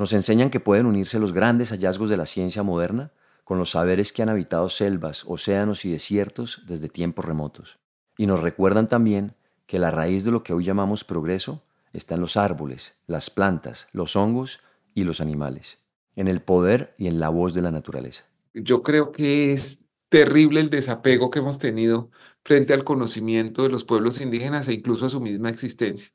Nos 0.00 0.14
enseñan 0.14 0.48
que 0.48 0.60
pueden 0.60 0.86
unirse 0.86 1.18
los 1.18 1.34
grandes 1.34 1.72
hallazgos 1.72 2.08
de 2.08 2.16
la 2.16 2.24
ciencia 2.24 2.62
moderna 2.62 3.12
con 3.44 3.58
los 3.58 3.72
saberes 3.72 4.14
que 4.14 4.22
han 4.22 4.30
habitado 4.30 4.70
selvas, 4.70 5.24
océanos 5.26 5.84
y 5.84 5.92
desiertos 5.92 6.62
desde 6.66 6.88
tiempos 6.88 7.26
remotos. 7.26 7.78
Y 8.16 8.26
nos 8.26 8.40
recuerdan 8.40 8.88
también 8.88 9.34
que 9.66 9.78
la 9.78 9.90
raíz 9.90 10.24
de 10.24 10.30
lo 10.30 10.42
que 10.42 10.54
hoy 10.54 10.64
llamamos 10.64 11.04
progreso 11.04 11.62
está 11.92 12.14
en 12.14 12.22
los 12.22 12.38
árboles, 12.38 12.94
las 13.06 13.28
plantas, 13.28 13.88
los 13.92 14.16
hongos 14.16 14.60
y 14.94 15.04
los 15.04 15.20
animales, 15.20 15.76
en 16.16 16.28
el 16.28 16.40
poder 16.40 16.94
y 16.96 17.06
en 17.06 17.20
la 17.20 17.28
voz 17.28 17.52
de 17.52 17.60
la 17.60 17.70
naturaleza. 17.70 18.24
Yo 18.54 18.82
creo 18.82 19.12
que 19.12 19.52
es 19.52 19.84
terrible 20.08 20.62
el 20.62 20.70
desapego 20.70 21.28
que 21.28 21.40
hemos 21.40 21.58
tenido 21.58 22.10
frente 22.42 22.72
al 22.72 22.84
conocimiento 22.84 23.64
de 23.64 23.68
los 23.68 23.84
pueblos 23.84 24.22
indígenas 24.22 24.66
e 24.66 24.72
incluso 24.72 25.04
a 25.04 25.10
su 25.10 25.20
misma 25.20 25.50
existencia. 25.50 26.10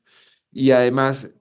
Y 0.50 0.72
además 0.72 1.36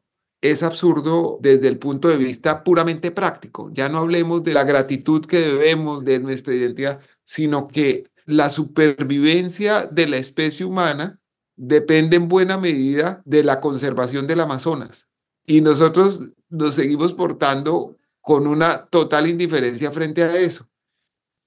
es 0.51 0.63
absurdo 0.63 1.37
desde 1.41 1.67
el 1.67 1.77
punto 1.77 2.07
de 2.07 2.17
vista 2.17 2.63
puramente 2.63 3.11
práctico. 3.11 3.69
Ya 3.73 3.89
no 3.89 3.99
hablemos 3.99 4.43
de 4.43 4.53
la 4.53 4.63
gratitud 4.63 5.25
que 5.25 5.39
debemos 5.39 6.03
de 6.03 6.19
nuestra 6.19 6.53
identidad, 6.53 6.99
sino 7.23 7.67
que 7.67 8.03
la 8.25 8.49
supervivencia 8.49 9.85
de 9.85 10.07
la 10.07 10.17
especie 10.17 10.65
humana 10.65 11.19
depende 11.55 12.17
en 12.17 12.27
buena 12.27 12.57
medida 12.57 13.21
de 13.25 13.43
la 13.43 13.61
conservación 13.61 14.27
del 14.27 14.41
Amazonas. 14.41 15.09
Y 15.45 15.61
nosotros 15.61 16.33
nos 16.49 16.75
seguimos 16.75 17.13
portando 17.13 17.95
con 18.21 18.47
una 18.47 18.85
total 18.87 19.27
indiferencia 19.27 19.91
frente 19.91 20.23
a 20.23 20.35
eso. 20.37 20.67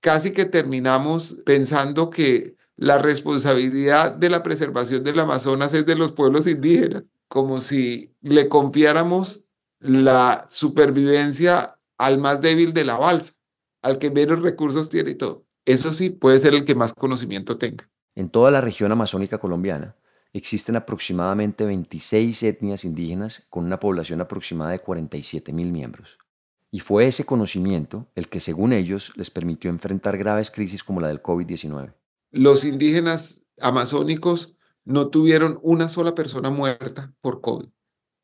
Casi 0.01 0.33
que 0.33 0.45
terminamos 0.45 1.43
pensando 1.45 2.09
que 2.09 2.57
la 2.77 2.99
responsabilidad 2.99 4.13
de 4.13 4.31
la 4.31 4.45
preservación 4.45 5.03
del 5.03 5.19
Amazonas 5.19 5.75
es 5.75 5.85
de 5.85 5.97
los 5.97 6.13
pueblos 6.13 6.47
indígenas, 6.47 7.03
como 7.29 7.61
si 7.61 8.15
le 8.21 8.49
confiáramos 8.49 9.45
la 9.81 10.47
supervivencia 10.51 11.79
al 11.97 12.19
más 12.19 12.41
débil 12.41 12.73
de 12.73 12.85
la 12.85 12.97
balsa, 12.97 13.35
al 13.83 13.99
que 13.99 14.11
menos 14.11 14.41
recursos 14.41 14.89
tiene 14.89 15.11
y 15.11 15.15
todo. 15.15 15.45
Eso 15.65 15.93
sí 15.93 16.11
puede 16.11 16.39
ser 16.39 16.55
el 16.55 16.65
que 16.65 16.75
más 16.75 16.95
conocimiento 16.95 17.59
tenga. 17.59 17.89
En 18.15 18.31
toda 18.31 18.51
la 18.51 18.61
región 18.61 18.91
amazónica 18.91 19.39
colombiana 19.39 19.95
existen 20.33 20.77
aproximadamente 20.77 21.65
26 21.65 22.43
etnias 22.43 22.85
indígenas 22.85 23.47
con 23.51 23.65
una 23.65 23.79
población 23.79 24.21
aproximada 24.21 24.73
de 24.73 24.81
47 24.81 25.53
mil 25.53 25.71
miembros. 25.71 26.19
Y 26.71 26.81
fue 26.81 27.07
ese 27.07 27.25
conocimiento 27.25 28.09
el 28.15 28.29
que, 28.29 28.41
según 28.41 28.73
ellos, 28.73 29.13
les 29.17 29.31
permitió 29.31 29.71
enfrentar 29.71 30.19
graves 30.19 30.51
crisis 30.51 30.85
como 30.85 31.01
la 31.01 31.09
del 31.09 31.23
COVID-19 31.23 31.93
los 32.31 32.65
indígenas 32.65 33.45
amazónicos 33.61 34.57
no 34.89 35.11
tuvieron 35.11 35.59
una 35.63 35.91
sola 35.91 36.15
persona 36.15 36.49
muerta 36.49 37.13
por 37.21 37.43
COVID. 37.43 37.67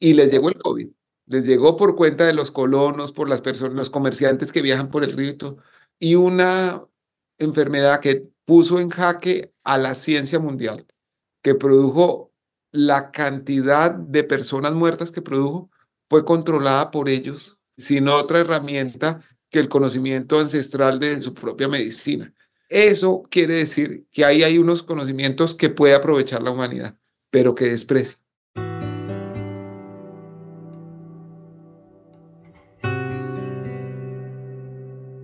Y 0.00 0.14
les 0.14 0.30
llegó 0.30 0.48
el 0.48 0.56
COVID. 0.56 0.88
Les 1.26 1.46
llegó 1.46 1.76
por 1.76 1.94
cuenta 1.94 2.24
de 2.24 2.32
los 2.32 2.50
colonos, 2.50 3.12
por 3.12 3.28
las 3.28 3.42
personas, 3.42 3.74
los 3.74 3.90
comerciantes 3.90 4.50
que 4.50 4.62
viajan 4.62 4.88
por 4.88 5.04
el 5.04 5.12
río 5.12 5.58
y, 5.98 6.14
una 6.14 6.82
enfermedad 7.36 8.00
que 8.00 8.30
puso 8.46 8.80
en 8.80 8.88
jaque 8.88 9.52
a 9.62 9.76
la 9.76 9.94
ciencia 9.94 10.38
mundial, 10.38 10.86
que 11.42 11.54
produjo 11.54 12.32
la 12.72 13.10
cantidad 13.10 13.90
de 13.90 14.24
personas 14.24 14.72
muertas 14.72 15.12
que 15.12 15.20
produjo, 15.20 15.70
fue 16.08 16.24
controlada 16.24 16.90
por 16.90 17.10
ellos 17.10 17.60
sin 17.76 18.08
otra 18.08 18.40
herramienta 18.40 19.20
que 19.50 19.58
el 19.58 19.68
conocimiento 19.68 20.40
ancestral 20.40 20.98
de 20.98 21.20
su 21.20 21.34
propia 21.34 21.68
medicina. 21.68 22.32
Eso 22.74 23.22
quiere 23.30 23.54
decir 23.54 24.08
que 24.10 24.24
ahí 24.24 24.42
hay 24.42 24.58
unos 24.58 24.82
conocimientos 24.82 25.54
que 25.54 25.70
puede 25.70 25.94
aprovechar 25.94 26.42
la 26.42 26.50
humanidad, 26.50 26.98
pero 27.30 27.54
que 27.54 27.66
desprecia. 27.66 28.18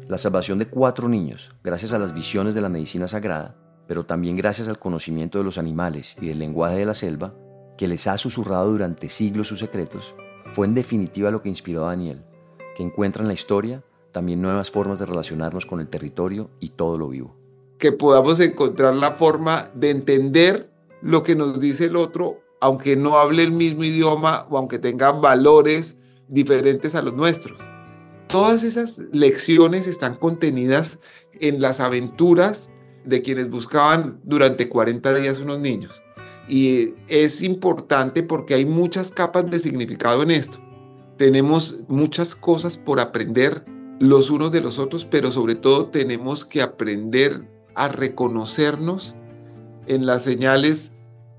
La 0.07 0.17
salvación 0.17 0.61
de 0.61 0.69
cuatro 0.69 1.09
niños, 1.09 1.51
gracias 1.65 1.93
a 1.93 1.99
las 1.99 2.15
visiones 2.15 2.55
de 2.55 2.61
la 2.61 2.69
medicina 2.69 3.09
sagrada, 3.09 3.57
pero 3.89 4.07
también 4.07 4.37
gracias 4.37 4.69
al 4.69 4.79
conocimiento 4.79 5.39
de 5.39 5.43
los 5.43 5.59
animales 5.59 6.15
y 6.21 6.29
del 6.29 6.39
lenguaje 6.39 6.77
de 6.77 6.87
la 6.87 6.95
selva, 6.95 7.35
que 7.77 7.89
les 7.89 8.07
ha 8.07 8.17
susurrado 8.17 8.71
durante 8.71 9.09
siglos 9.09 9.49
sus 9.49 9.59
secretos, 9.59 10.15
fue 10.55 10.69
en 10.69 10.75
definitiva 10.75 11.33
lo 11.33 11.43
que 11.43 11.49
inspiró 11.49 11.85
a 11.85 11.89
Daniel, 11.89 12.23
que 12.77 12.85
encuentra 12.85 13.23
en 13.23 13.29
la 13.29 13.35
historia 13.35 13.83
también 14.13 14.41
nuevas 14.41 14.71
formas 14.71 14.99
de 15.01 15.07
relacionarnos 15.07 15.67
con 15.67 15.81
el 15.81 15.89
territorio 15.89 16.51
y 16.61 16.71
todo 16.71 16.99
lo 16.99 17.09
vivo. 17.09 17.40
Que 17.81 17.91
podamos 17.91 18.39
encontrar 18.39 18.95
la 18.95 19.13
forma 19.13 19.71
de 19.75 19.91
entender 19.91 20.71
lo 21.03 21.25
que 21.25 21.35
nos 21.35 21.59
dice 21.59 21.87
el 21.87 21.97
otro, 21.97 22.41
aunque 22.61 22.95
no 22.95 23.19
hable 23.19 23.43
el 23.43 23.53
mismo 23.53 23.83
idioma 23.85 24.47
o 24.51 24.59
aunque 24.59 24.79
tenga 24.79 25.11
valores 25.11 25.97
diferentes 26.29 26.95
a 26.95 27.03
los 27.03 27.15
nuestros. 27.15 27.59
Todas 28.29 28.63
esas 28.63 29.03
lecciones 29.13 29.87
están 29.89 30.15
contenidas 30.15 31.01
en 31.41 31.61
las 31.61 31.81
aventuras 31.81 32.71
de 33.05 33.23
quienes 33.23 33.51
buscaban 33.51 34.21
durante 34.23 34.69
40 34.69 35.15
días 35.15 35.41
unos 35.41 35.59
niños. 35.59 36.03
Y 36.49 36.95
es 37.09 37.43
importante 37.43 38.23
porque 38.23 38.55
hay 38.55 38.67
muchas 38.67 39.11
capas 39.11 39.51
de 39.51 39.59
significado 39.59 40.23
en 40.23 40.31
esto. 40.31 40.59
Tenemos 41.17 41.79
muchas 41.89 42.35
cosas 42.35 42.77
por 42.77 43.01
aprender 43.01 43.65
los 43.99 44.31
unos 44.31 44.51
de 44.51 44.61
los 44.61 44.79
otros, 44.79 45.05
pero 45.05 45.31
sobre 45.31 45.55
todo 45.55 45.87
tenemos 45.87 46.45
que 46.45 46.63
aprender 46.63 47.49
a 47.75 47.89
reconocernos 47.89 49.15
en 49.87 50.07
las 50.07 50.23
señales 50.23 50.93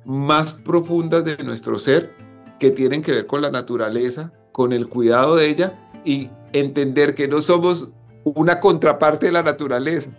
más 0.05 0.53
profundas 0.53 1.23
de 1.23 1.38
nuestro 1.43 1.79
ser 1.79 2.13
que 2.59 2.71
tienen 2.71 3.01
que 3.01 3.11
ver 3.11 3.27
con 3.27 3.41
la 3.41 3.51
naturaleza, 3.51 4.32
con 4.51 4.73
el 4.73 4.88
cuidado 4.88 5.36
de 5.36 5.49
ella 5.49 5.89
y 6.03 6.29
entender 6.53 7.15
que 7.15 7.27
no 7.27 7.41
somos 7.41 7.91
una 8.23 8.59
contraparte 8.59 9.27
de 9.27 9.32
la 9.32 9.43
naturaleza, 9.43 10.11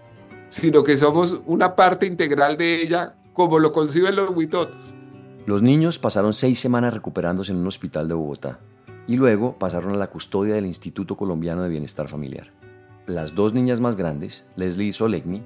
sino 0.49 0.83
que 0.83 0.97
somos 0.97 1.41
una 1.47 1.77
parte 1.77 2.07
integral 2.07 2.57
de 2.57 2.83
ella 2.83 3.15
como 3.33 3.59
lo 3.59 3.73
conciben 3.73 4.17
los 4.17 4.31
huitotos. 4.31 4.95
Los 5.47 5.63
niños 5.63 5.99
pasaron 5.99 6.33
seis 6.33 6.61
semanas 6.61 6.95
recuperándose 6.95 7.53
en 7.53 7.59
un 7.59 7.67
hospital 7.67 8.09
de 8.09 8.15
Bogotá 8.15 8.61
y 9.07 9.17
luego 9.17 9.59
pasaron 9.59 9.95
a 9.95 9.99
la 9.99 10.11
custodia 10.11 10.55
del 10.55 10.67
Instituto 10.67 11.17
Colombiano 11.17 11.63
de 11.63 11.69
Bienestar 11.69 12.09
Familiar. 12.09 12.53
Las 13.07 13.35
dos 13.35 13.53
niñas 13.53 13.81
más 13.81 13.97
grandes, 13.97 14.45
Leslie 14.57 14.89
y 14.89 14.93
Solegni, 14.93 15.43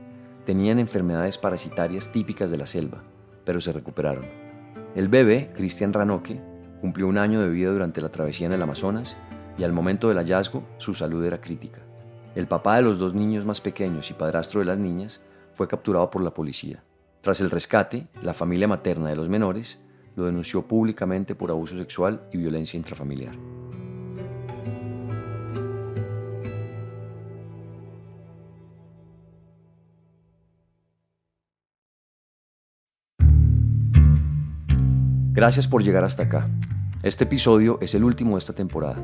tenían 0.46 0.78
enfermedades 0.78 1.36
parasitarias 1.36 2.12
típicas 2.12 2.50
de 2.50 2.56
la 2.56 2.66
selva, 2.66 3.02
pero 3.44 3.60
se 3.60 3.72
recuperaron. 3.72 4.24
El 4.94 5.08
bebé, 5.08 5.50
Cristian 5.54 5.92
Ranoque, 5.92 6.40
cumplió 6.80 7.08
un 7.08 7.18
año 7.18 7.42
de 7.42 7.50
vida 7.50 7.70
durante 7.70 8.00
la 8.00 8.10
travesía 8.10 8.46
en 8.46 8.54
el 8.54 8.62
Amazonas 8.62 9.16
y 9.58 9.64
al 9.64 9.72
momento 9.72 10.08
del 10.08 10.18
hallazgo 10.18 10.62
su 10.78 10.94
salud 10.94 11.24
era 11.24 11.40
crítica. 11.40 11.80
El 12.34 12.46
papá 12.46 12.76
de 12.76 12.82
los 12.82 12.98
dos 12.98 13.12
niños 13.12 13.44
más 13.44 13.60
pequeños 13.60 14.10
y 14.10 14.14
padrastro 14.14 14.60
de 14.60 14.66
las 14.66 14.78
niñas 14.78 15.20
fue 15.54 15.68
capturado 15.68 16.10
por 16.10 16.22
la 16.22 16.32
policía. 16.32 16.82
Tras 17.22 17.40
el 17.40 17.50
rescate, 17.50 18.06
la 18.22 18.34
familia 18.34 18.68
materna 18.68 19.10
de 19.10 19.16
los 19.16 19.28
menores 19.28 19.78
lo 20.14 20.26
denunció 20.26 20.62
públicamente 20.62 21.34
por 21.34 21.50
abuso 21.50 21.76
sexual 21.76 22.22
y 22.32 22.38
violencia 22.38 22.76
intrafamiliar. 22.76 23.34
Gracias 35.36 35.68
por 35.68 35.82
llegar 35.82 36.02
hasta 36.02 36.22
acá. 36.22 36.48
Este 37.02 37.24
episodio 37.24 37.76
es 37.82 37.94
el 37.94 38.04
último 38.04 38.36
de 38.36 38.38
esta 38.38 38.54
temporada. 38.54 38.96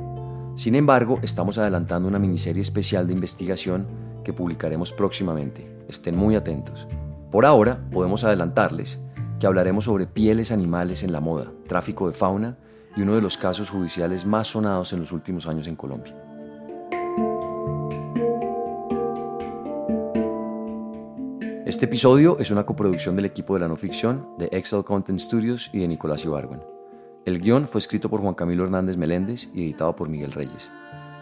Sin 0.55 0.75
embargo, 0.77 1.19
estamos 1.21 1.59
adelantando 1.59 2.09
una 2.09 2.19
miniserie 2.19 2.63
especial 2.63 3.07
de 3.07 3.13
investigación 3.13 3.87
que 4.25 4.33
publicaremos 4.33 4.95
próximamente. 4.95 5.71
Estén 5.91 6.17
muy 6.17 6.35
atentos. 6.35 6.89
Por 7.31 7.45
ahora, 7.45 7.85
podemos 7.93 8.25
adelantarles 8.25 8.99
que 9.39 9.47
hablaremos 9.47 9.85
sobre 9.85 10.07
pieles 10.07 10.53
animales 10.53 11.03
en 11.03 11.13
la 11.13 11.21
moda, 11.21 11.53
tráfico 11.69 12.09
de 12.09 12.15
fauna 12.15 12.57
y 12.97 13.03
uno 13.03 13.15
de 13.15 13.21
los 13.21 13.37
casos 13.37 13.69
judiciales 13.69 14.25
más 14.25 14.49
sonados 14.49 14.95
en 14.95 15.01
los 15.01 15.13
últimos 15.13 15.47
años 15.47 15.67
en 15.67 15.77
Colombia. 15.77 16.17
Este 21.73 21.87
episodio 21.87 22.37
es 22.39 22.51
una 22.51 22.67
coproducción 22.67 23.17
del 23.17 23.25
equipo 23.25 23.55
de 23.55 23.61
la 23.61 23.67
no 23.67 23.77
ficción, 23.77 24.29
de 24.37 24.51
Excel 24.53 24.85
Content 24.85 25.19
Studios 25.19 25.71
y 25.73 25.81
de 25.81 25.89
Nicolás 25.89 26.23
Ibargüen. 26.23 26.61
El 27.25 27.41
guion 27.41 27.67
fue 27.67 27.79
escrito 27.79 28.11
por 28.11 28.21
Juan 28.21 28.35
Camilo 28.35 28.65
Hernández 28.65 28.99
Meléndez 28.99 29.49
y 29.55 29.63
editado 29.63 29.97
por 29.97 30.11
Miguel 30.11 30.33
Reyes. 30.33 30.71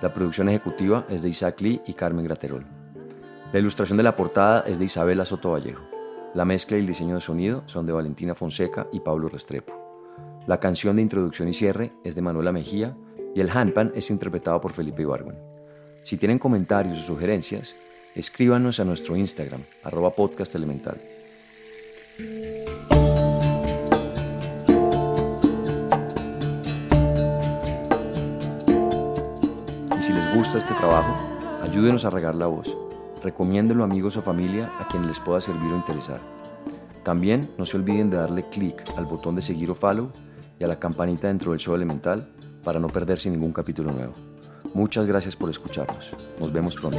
La 0.02 0.12
producción 0.12 0.48
ejecutiva 0.48 1.06
es 1.08 1.22
de 1.22 1.28
Isaac 1.28 1.60
Lee 1.60 1.80
y 1.86 1.94
Carmen 1.94 2.24
Graterol. 2.24 2.66
La 3.52 3.60
ilustración 3.60 3.96
de 3.96 4.02
la 4.02 4.16
portada 4.16 4.64
es 4.66 4.80
de 4.80 4.86
Isabela 4.86 5.24
Soto 5.24 5.52
Vallejo. 5.52 5.84
La 6.34 6.44
mezcla 6.44 6.76
y 6.76 6.80
el 6.80 6.86
diseño 6.88 7.14
de 7.14 7.20
sonido 7.20 7.62
son 7.66 7.86
de 7.86 7.92
Valentina 7.92 8.34
Fonseca 8.34 8.88
y 8.92 8.98
Pablo 8.98 9.28
Restrepo. 9.28 9.72
La 10.48 10.58
canción 10.58 10.96
de 10.96 11.02
introducción 11.02 11.46
y 11.46 11.54
cierre 11.54 11.92
es 12.02 12.16
de 12.16 12.22
Manuela 12.22 12.50
Mejía 12.50 12.96
y 13.36 13.40
el 13.40 13.50
handpan 13.50 13.92
es 13.94 14.10
interpretado 14.10 14.60
por 14.60 14.72
Felipe 14.72 15.02
Ibargüen. 15.02 15.38
Si 16.02 16.16
tienen 16.16 16.40
comentarios 16.40 16.98
o 16.98 17.02
sugerencias, 17.02 17.76
escríbanos 18.14 18.80
a 18.80 18.84
nuestro 18.84 19.16
Instagram, 19.16 19.60
arroba 19.84 20.10
podcast 20.10 20.54
elemental. 20.54 20.96
Y 29.98 30.02
si 30.02 30.12
les 30.12 30.34
gusta 30.34 30.58
este 30.58 30.74
trabajo, 30.74 31.16
ayúdenos 31.62 32.04
a 32.04 32.10
regar 32.10 32.34
la 32.34 32.46
voz. 32.46 32.76
Recomiéndenlo 33.22 33.84
a 33.84 33.86
amigos 33.86 34.16
o 34.16 34.22
familia 34.22 34.72
a 34.78 34.88
quienes 34.88 35.08
les 35.08 35.20
pueda 35.20 35.40
servir 35.40 35.70
o 35.72 35.76
interesar. 35.76 36.20
También 37.04 37.50
no 37.58 37.66
se 37.66 37.76
olviden 37.76 38.10
de 38.10 38.16
darle 38.16 38.48
clic 38.50 38.82
al 38.96 39.06
botón 39.06 39.36
de 39.36 39.42
seguir 39.42 39.70
o 39.70 39.74
follow 39.74 40.10
y 40.58 40.64
a 40.64 40.68
la 40.68 40.78
campanita 40.78 41.28
dentro 41.28 41.52
del 41.52 41.60
show 41.60 41.74
elemental 41.74 42.28
para 42.62 42.78
no 42.78 42.88
perderse 42.88 43.30
ningún 43.30 43.52
capítulo 43.52 43.92
nuevo. 43.92 44.14
Muchas 44.74 45.06
gracias 45.06 45.34
por 45.34 45.50
escucharnos. 45.50 46.14
Nos 46.38 46.52
vemos 46.52 46.76
pronto. 46.76 46.98